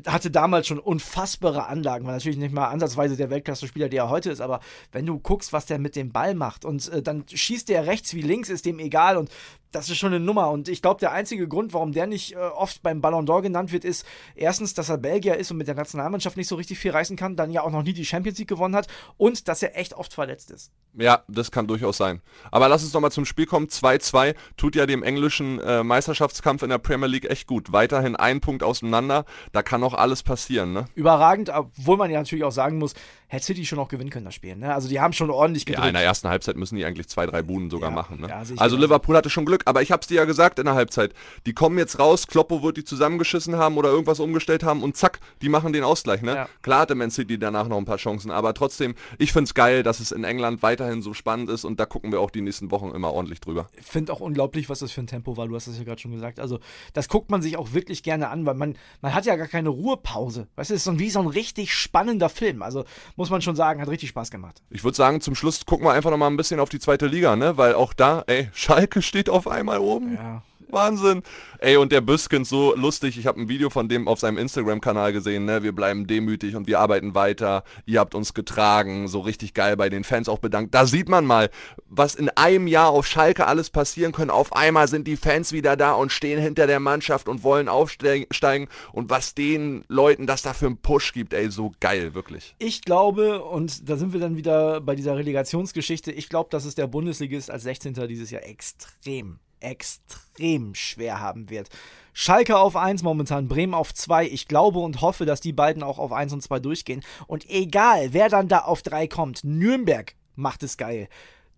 hatte 0.07 0.31
damals 0.31 0.67
schon 0.67 0.79
unfassbare 0.79 1.67
Anlagen. 1.67 2.05
War 2.05 2.13
natürlich 2.13 2.37
nicht 2.37 2.53
mal 2.53 2.67
ansatzweise 2.67 3.15
der 3.15 3.29
Weltklasse-Spieler, 3.29 3.89
der 3.89 4.03
er 4.03 4.09
heute 4.09 4.31
ist, 4.31 4.41
aber 4.41 4.59
wenn 4.91 5.05
du 5.05 5.19
guckst, 5.19 5.53
was 5.53 5.65
der 5.65 5.79
mit 5.79 5.95
dem 5.95 6.11
Ball 6.11 6.35
macht 6.35 6.65
und 6.65 6.89
äh, 6.89 7.01
dann 7.01 7.25
schießt 7.27 7.69
der 7.69 7.85
rechts 7.85 8.13
wie 8.13 8.21
links, 8.21 8.49
ist 8.49 8.65
dem 8.65 8.79
egal 8.79 9.17
und 9.17 9.29
das 9.73 9.89
ist 9.89 9.97
schon 9.97 10.13
eine 10.13 10.23
Nummer. 10.23 10.51
Und 10.51 10.69
ich 10.69 10.81
glaube, 10.81 10.99
der 10.99 11.12
einzige 11.12 11.47
Grund, 11.47 11.73
warum 11.73 11.91
der 11.91 12.07
nicht 12.07 12.33
äh, 12.33 12.38
oft 12.38 12.81
beim 12.83 13.01
Ballon 13.01 13.27
d'Or 13.27 13.41
genannt 13.41 13.71
wird, 13.71 13.83
ist 13.83 14.05
erstens, 14.36 14.73
dass 14.73 14.89
er 14.89 14.97
Belgier 14.97 15.38
ist 15.38 15.51
und 15.51 15.57
mit 15.57 15.67
der 15.67 15.75
Nationalmannschaft 15.75 16.38
nicht 16.38 16.47
so 16.47 16.55
richtig 16.55 16.79
viel 16.79 16.91
reißen 16.91 17.17
kann, 17.17 17.36
dann 17.36 17.51
ja 17.51 17.63
auch 17.63 17.71
noch 17.71 17.83
nie 17.83 17.93
die 17.93 18.05
Champions 18.05 18.38
League 18.38 18.47
gewonnen 18.47 18.75
hat 18.75 18.88
und 19.17 19.47
dass 19.47 19.63
er 19.63 19.77
echt 19.77 19.93
oft 19.93 20.13
verletzt 20.13 20.51
ist. 20.51 20.71
Ja, 20.93 21.23
das 21.27 21.51
kann 21.51 21.67
durchaus 21.67 21.97
sein. 21.97 22.21
Aber 22.51 22.69
lass 22.69 22.83
uns 22.83 22.93
nochmal 22.93 23.12
zum 23.12 23.25
Spiel 23.25 23.47
kommen. 23.47 23.67
2-2 23.67 24.36
tut 24.57 24.75
ja 24.75 24.86
dem 24.86 25.01
englischen 25.01 25.59
äh, 25.59 25.83
Meisterschaftskampf 25.83 26.62
in 26.62 26.69
der 26.69 26.77
Premier 26.77 27.07
League 27.07 27.29
echt 27.29 27.47
gut. 27.47 27.71
Weiterhin 27.71 28.15
ein 28.15 28.41
Punkt 28.41 28.63
auseinander. 28.63 29.25
Da 29.51 29.63
kann 29.63 29.81
noch 29.81 29.95
alles 29.95 30.21
passieren, 30.21 30.73
ne? 30.73 30.86
Überragend, 30.93 31.49
obwohl 31.49 31.97
man 31.97 32.12
ja 32.12 32.19
natürlich 32.19 32.43
auch 32.43 32.51
sagen 32.51 32.77
muss, 32.77 32.93
hätte 33.33 33.45
City 33.45 33.65
schon 33.65 33.79
auch 33.79 33.87
gewinnen 33.87 34.09
können, 34.09 34.25
das 34.25 34.35
Spiel. 34.35 34.55
Ne? 34.55 34.73
Also 34.73 34.87
die 34.87 34.99
haben 35.01 35.11
schon 35.13 35.29
ordentlich 35.29 35.63
Ja, 35.63 35.71
gedrückt. 35.73 35.87
in 35.87 35.93
der 35.93 36.03
ersten 36.03 36.29
Halbzeit 36.29 36.55
müssen 36.55 36.75
die 36.75 36.85
eigentlich 36.85 37.07
zwei, 37.07 37.25
drei 37.25 37.41
Buden 37.41 37.69
sogar 37.69 37.89
Ja, 37.89 37.95
machen. 37.95 38.21
Ne? 38.21 38.29
ja, 38.29 38.37
also 38.37 38.53
genauso. 38.55 38.75
Liverpool 38.77 39.17
hatte 39.17 39.29
schon 39.29 39.45
Glück, 39.45 39.63
aber 39.65 39.81
ich 39.81 39.91
hab's 39.91 40.07
dir 40.07 40.15
ja 40.15 40.25
gesagt 40.25 40.59
in 40.59 40.65
der 40.65 40.75
Halbzeit. 40.75 41.13
Die 41.45 41.53
kommen 41.53 41.77
jetzt 41.77 41.99
raus, 41.99 42.27
Kloppo 42.27 42.63
wird 42.63 42.77
die 42.77 42.83
zusammengeschissen 42.83 43.55
haben 43.57 43.77
oder 43.77 43.89
irgendwas 43.89 44.19
umgestellt 44.19 44.63
haben 44.63 44.83
und 44.83 44.95
zack, 44.97 45.19
die 45.41 45.49
machen 45.49 45.73
den 45.73 45.83
Ausgleich. 45.83 46.21
Ne? 46.21 46.35
Ja. 46.35 46.49
Klar 46.61 46.81
hatte 46.81 46.95
Man 46.95 47.11
City 47.11 47.37
danach 47.39 47.67
noch 47.67 47.77
ein 47.77 47.85
paar 47.85 47.97
Chancen, 47.97 48.31
aber 48.31 48.53
trotzdem, 48.53 48.95
ich 49.17 49.33
find's 49.33 49.53
geil, 49.53 49.83
dass 49.83 49.99
es 49.99 50.11
in 50.11 50.23
England 50.23 50.61
weiterhin 50.63 51.01
so 51.01 51.13
spannend 51.13 51.49
ist 51.49 51.65
und 51.65 51.79
da 51.79 51.85
gucken 51.85 52.11
wir 52.11 52.21
auch 52.21 52.29
die 52.31 52.41
nächsten 52.41 52.71
Wochen 52.71 52.89
immer 52.91 53.11
ordentlich 53.13 53.41
drüber. 53.41 53.67
Ich 53.77 53.85
finde 53.85 54.13
auch 54.13 54.19
unglaublich, 54.19 54.69
was 54.69 54.79
das 54.79 54.91
für 54.91 55.01
ein 55.01 55.07
Tempo 55.07 55.37
war. 55.37 55.47
Du 55.47 55.55
hast 55.55 55.67
das 55.67 55.77
ja 55.77 55.83
gerade 55.83 55.99
schon 55.99 56.11
gesagt. 56.11 56.39
Also, 56.39 56.59
das 56.93 57.07
guckt 57.09 57.31
man 57.31 57.41
sich 57.41 57.57
auch 57.57 57.73
wirklich 57.73 58.03
gerne 58.03 58.29
an, 58.29 58.45
weil 58.45 58.53
man, 58.53 58.75
man 59.01 59.13
hat 59.13 59.25
ja 59.25 59.35
gar 59.35 59.47
keine 59.47 59.69
Ruhepause. 59.69 60.47
Weißt 60.55 60.69
du, 60.69 60.73
es 60.75 60.81
ist 60.81 60.85
so 60.85 60.99
wie 60.99 61.09
so 61.09 61.19
ein 61.19 61.27
richtig 61.27 61.73
spannender 61.73 62.29
Film. 62.29 62.61
Also, 62.61 62.85
muss 63.15 63.22
man 63.29 63.41
schon 63.41 63.55
sagen, 63.55 63.81
hat 63.81 63.89
richtig 63.89 64.09
Spaß 64.09 64.31
gemacht. 64.31 64.62
Ich 64.69 64.83
würde 64.83 64.95
sagen, 64.95 65.21
zum 65.21 65.36
Schluss 65.36 65.65
gucken 65.65 65.86
wir 65.86 65.91
einfach 65.93 66.12
noch 66.12 66.17
mal 66.17 66.27
ein 66.27 66.38
bisschen 66.38 66.59
auf 66.59 66.69
die 66.69 66.79
zweite 66.79 67.07
Liga, 67.07 67.36
ne? 67.36 67.57
Weil 67.57 67.75
auch 67.75 67.93
da, 67.93 68.23
ey, 68.27 68.49
Schalke 68.53 69.01
steht 69.01 69.29
auf 69.29 69.47
einmal 69.47 69.79
oben. 69.79 70.15
Ja. 70.15 70.43
Wahnsinn. 70.73 71.23
Ey, 71.59 71.77
und 71.77 71.91
der 71.91 72.01
Büskens 72.01 72.49
so 72.49 72.75
lustig. 72.75 73.17
Ich 73.17 73.27
habe 73.27 73.39
ein 73.39 73.47
Video 73.47 73.69
von 73.69 73.88
dem 73.88 74.07
auf 74.07 74.19
seinem 74.19 74.38
Instagram-Kanal 74.38 75.13
gesehen. 75.13 75.45
Ne? 75.45 75.63
Wir 75.63 75.71
bleiben 75.71 76.07
demütig 76.07 76.55
und 76.55 76.67
wir 76.67 76.79
arbeiten 76.79 77.15
weiter. 77.15 77.63
Ihr 77.86 77.99
habt 77.99 78.15
uns 78.15 78.33
getragen. 78.33 79.07
So 79.07 79.21
richtig 79.21 79.53
geil 79.53 79.77
bei 79.77 79.89
den 79.89 80.03
Fans 80.03 80.27
auch 80.27 80.39
bedankt. 80.39 80.73
Da 80.75 80.86
sieht 80.86 81.07
man 81.07 81.25
mal, 81.25 81.49
was 81.88 82.15
in 82.15 82.29
einem 82.29 82.67
Jahr 82.67 82.89
auf 82.89 83.07
Schalke 83.07 83.47
alles 83.47 83.69
passieren 83.69 84.12
können. 84.12 84.31
Auf 84.31 84.53
einmal 84.53 84.88
sind 84.88 85.07
die 85.07 85.15
Fans 85.15 85.53
wieder 85.53 85.77
da 85.77 85.93
und 85.93 86.12
stehen 86.12 86.41
hinter 86.41 86.67
der 86.67 86.79
Mannschaft 86.79 87.29
und 87.29 87.43
wollen 87.43 87.69
aufsteigen. 87.69 88.67
Und 88.91 89.09
was 89.09 89.36
den 89.36 89.86
Leuten 89.88 90.27
das 90.27 90.41
da 90.41 90.53
für 90.53 90.65
einen 90.65 90.77
Push 90.77 91.13
gibt, 91.13 91.33
ey, 91.33 91.49
so 91.49 91.71
geil, 91.79 92.13
wirklich. 92.13 92.55
Ich 92.59 92.81
glaube, 92.81 93.43
und 93.43 93.89
da 93.89 93.97
sind 93.97 94.13
wir 94.13 94.19
dann 94.19 94.36
wieder 94.36 94.81
bei 94.81 94.95
dieser 94.95 95.15
Relegationsgeschichte, 95.15 96.12
ich 96.12 96.29
glaube, 96.29 96.49
dass 96.49 96.65
es 96.65 96.75
der 96.75 96.88
Bundesligist 96.88 97.51
als 97.51 97.63
16. 97.63 97.93
dieses 98.07 98.31
Jahr 98.31 98.43
extrem 98.43 99.39
extrem 99.63 100.76
schwer 100.76 101.19
haben 101.19 101.49
wird. 101.49 101.69
Schalke 102.13 102.58
auf 102.58 102.76
1 102.76 103.02
momentan, 103.02 103.47
Bremen 103.47 103.73
auf 103.73 103.93
2. 103.93 104.28
Ich 104.28 104.47
glaube 104.47 104.80
und 104.80 105.02
hoffe, 105.02 105.26
dass 105.26 105.41
die 105.41 105.54
beiden 105.54 105.82
auch 105.82 105.97
auf 105.97 106.12
1 106.12 106.34
und 106.34 106.41
2 106.41 106.60
durchgehen. 106.60 107.04
Und 107.26 107.49
egal, 107.49 108.13
wer 108.13 108.30
dann 108.30 108.47
da 108.47 108.60
auf 108.60 108.84
3 108.84 109.08
kommt, 109.08 109.43
Nürnberg 109.43 110.15
macht 110.36 110.62
es 110.62 110.78
geil. 110.78 111.08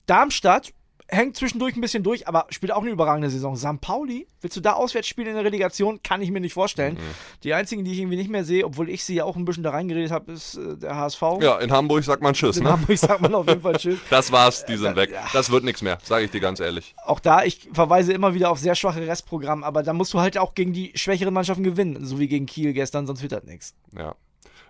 Darmstadt 0.05 0.73
hängt 1.15 1.35
zwischendurch 1.35 1.75
ein 1.75 1.81
bisschen 1.81 2.03
durch, 2.03 2.27
aber 2.27 2.45
spielt 2.49 2.71
auch 2.71 2.81
eine 2.81 2.91
überragende 2.91 3.29
Saison. 3.29 3.55
St. 3.55 3.81
Pauli, 3.81 4.27
willst 4.41 4.55
du 4.55 4.61
da 4.61 4.73
auswärts 4.73 5.07
spielen 5.07 5.29
in 5.29 5.35
der 5.35 5.43
Relegation? 5.43 6.01
Kann 6.03 6.21
ich 6.21 6.31
mir 6.31 6.39
nicht 6.39 6.53
vorstellen. 6.53 6.95
Mhm. 6.95 7.41
Die 7.43 7.53
einzigen, 7.53 7.83
die 7.83 7.93
ich 7.93 7.99
irgendwie 7.99 8.17
nicht 8.17 8.29
mehr 8.29 8.43
sehe, 8.43 8.65
obwohl 8.65 8.89
ich 8.89 9.03
sie 9.03 9.15
ja 9.15 9.23
auch 9.23 9.35
ein 9.35 9.45
bisschen 9.45 9.63
da 9.63 9.71
reingeredet 9.71 10.11
habe, 10.11 10.31
ist 10.31 10.55
äh, 10.55 10.77
der 10.77 10.95
HSV. 10.95 11.21
Ja, 11.41 11.57
in 11.59 11.71
Hamburg 11.71 12.03
sagt 12.03 12.21
man 12.21 12.33
Tschüss. 12.33 12.57
In 12.57 12.63
ne? 12.63 12.71
Hamburg 12.71 12.97
sagt 12.97 13.21
man 13.21 13.33
auf 13.33 13.47
jeden 13.47 13.61
Fall 13.61 13.75
Tschüss. 13.77 13.99
das 14.09 14.31
war's, 14.31 14.65
die 14.65 14.77
sind 14.77 14.93
äh, 14.93 14.95
weg. 14.95 15.13
Das 15.33 15.49
wird 15.49 15.63
nichts 15.63 15.81
mehr, 15.81 15.97
sage 16.03 16.25
ich 16.25 16.31
dir 16.31 16.41
ganz 16.41 16.59
ehrlich. 16.59 16.95
Auch 17.03 17.19
da, 17.19 17.43
ich 17.43 17.69
verweise 17.73 18.13
immer 18.13 18.33
wieder 18.33 18.51
auf 18.51 18.59
sehr 18.59 18.75
schwache 18.75 19.05
Restprogramm, 19.07 19.63
aber 19.63 19.83
da 19.83 19.93
musst 19.93 20.13
du 20.13 20.19
halt 20.19 20.37
auch 20.37 20.53
gegen 20.53 20.73
die 20.73 20.91
schwächeren 20.95 21.33
Mannschaften 21.33 21.63
gewinnen, 21.63 22.05
so 22.05 22.19
wie 22.19 22.27
gegen 22.27 22.45
Kiel 22.45 22.73
gestern, 22.73 23.07
sonst 23.07 23.21
wird 23.21 23.31
das 23.31 23.43
nichts. 23.43 23.73
Ja. 23.97 24.15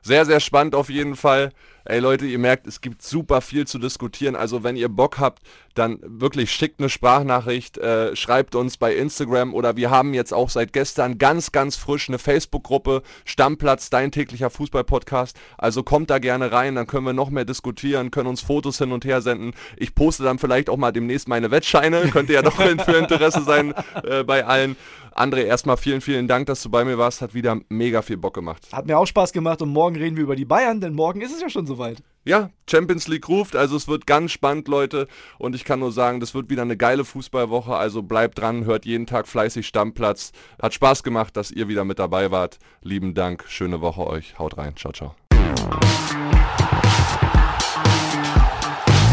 Sehr, 0.02 0.26
sehr 0.26 0.40
spannend 0.40 0.76
auf 0.76 0.90
jeden 0.92 1.16
Fall. 1.16 1.52
Ey 1.88 2.00
Leute, 2.00 2.26
ihr 2.26 2.40
merkt, 2.40 2.66
es 2.66 2.82
gibt 2.82 3.04
super 3.04 3.42
viel 3.42 3.68
zu 3.68 3.78
diskutieren. 3.78 4.36
Also 4.36 4.64
wenn 4.64 4.76
ihr 4.76 4.90
Bock 4.90 5.20
habt, 5.20 5.44
dann 5.76 6.00
wirklich 6.02 6.50
schickt 6.50 6.80
eine 6.80 6.90
Sprachnachricht, 6.90 7.78
äh, 7.78 8.16
schreibt 8.16 8.56
uns 8.56 8.78
bei 8.78 8.96
Instagram 8.96 9.54
oder 9.54 9.76
wir 9.76 9.92
haben 9.92 10.16
jetzt 10.16 10.34
auch 10.34 10.50
seit 10.50 10.74
gestern 10.74 11.20
ganz, 11.20 11.52
ganz 11.52 11.76
frisch 11.76 12.10
eine 12.10 12.18
Facebook-Gruppe, 12.18 13.04
Stammplatz, 13.24 13.92
dein 13.92 14.12
täglicher 14.12 14.50
Fußball-Podcast. 14.50 15.38
Also 15.60 15.84
kommt 15.84 16.10
da 16.10 16.18
gerne 16.18 16.52
rein, 16.52 16.74
dann 16.74 16.88
können 16.88 17.06
wir 17.06 17.14
noch 17.14 17.30
mehr 17.30 17.46
diskutieren, 17.46 18.10
können 18.10 18.30
uns 18.30 18.42
Fotos 18.42 18.80
hin 18.80 18.92
und 18.92 19.06
her 19.06 19.22
senden. 19.22 19.54
Ich 19.78 19.94
poste 19.94 20.24
dann 20.24 20.40
vielleicht 20.40 20.72
auch 20.72 20.78
mal 20.78 20.92
demnächst 20.92 21.28
meine 21.28 21.52
Wettscheine, 21.52 22.02
könnte 22.12 22.34
ja 22.34 22.42
doch 22.42 22.56
für 22.56 22.98
Interesse 22.98 23.44
sein 23.44 23.76
äh, 24.04 24.24
bei 24.24 24.44
allen. 24.44 24.76
André, 25.16 25.44
erstmal 25.44 25.78
vielen, 25.78 26.02
vielen 26.02 26.28
Dank, 26.28 26.48
dass 26.48 26.62
du 26.62 26.70
bei 26.70 26.84
mir 26.84 26.98
warst. 26.98 27.22
Hat 27.22 27.34
wieder 27.34 27.58
mega 27.70 28.02
viel 28.02 28.18
Bock 28.18 28.34
gemacht. 28.34 28.68
Hat 28.74 28.86
mir 28.86 29.00
auch 29.00 29.06
Spaß 29.06 29.32
gemacht 29.32 29.62
und 29.62 29.70
morgen 29.70 29.96
reden 29.96 30.18
wir 30.18 30.24
über 30.24 30.36
die 30.36 30.44
Bayern, 30.44 30.82
denn 30.82 30.94
morgen 30.94 31.22
ist 31.22 31.34
es 31.34 31.42
ja 31.42 31.50
schon 31.50 31.66
soweit. 31.76 32.02
Ja, 32.28 32.50
Champions 32.68 33.08
League 33.08 33.30
ruft, 33.30 33.56
also 33.56 33.76
es 33.76 33.88
wird 33.88 34.08
ganz 34.08 34.32
spannend, 34.32 34.68
Leute. 34.68 35.08
Und 35.38 35.54
ich 35.54 35.64
kann 35.64 35.80
nur 35.80 35.92
sagen, 35.92 36.20
das 36.20 36.34
wird 36.34 36.50
wieder 36.50 36.64
eine 36.64 36.76
geile 36.76 37.06
Fußballwoche. 37.06 37.76
Also 37.76 38.02
bleibt 38.02 38.40
dran, 38.40 38.66
hört 38.66 38.86
jeden 38.86 39.06
Tag 39.06 39.28
fleißig 39.28 39.68
Stammplatz. 39.68 40.32
Hat 40.60 40.74
Spaß 40.74 41.04
gemacht, 41.04 41.38
dass 41.38 41.52
ihr 41.52 41.68
wieder 41.68 41.86
mit 41.86 42.00
dabei 42.00 42.32
wart. 42.32 42.58
Lieben 42.82 43.14
Dank, 43.14 43.46
schöne 43.48 43.80
Woche 43.82 44.08
euch. 44.08 44.40
Haut 44.40 44.58
rein. 44.58 44.76
Ciao, 44.76 44.92
ciao. 44.92 45.16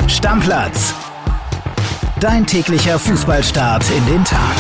Stammplatz. 0.09 0.95
Dein 2.19 2.47
täglicher 2.47 2.99
Fußballstart 2.99 3.85
in 3.91 4.07
den 4.07 4.25
Tag. 4.25 4.57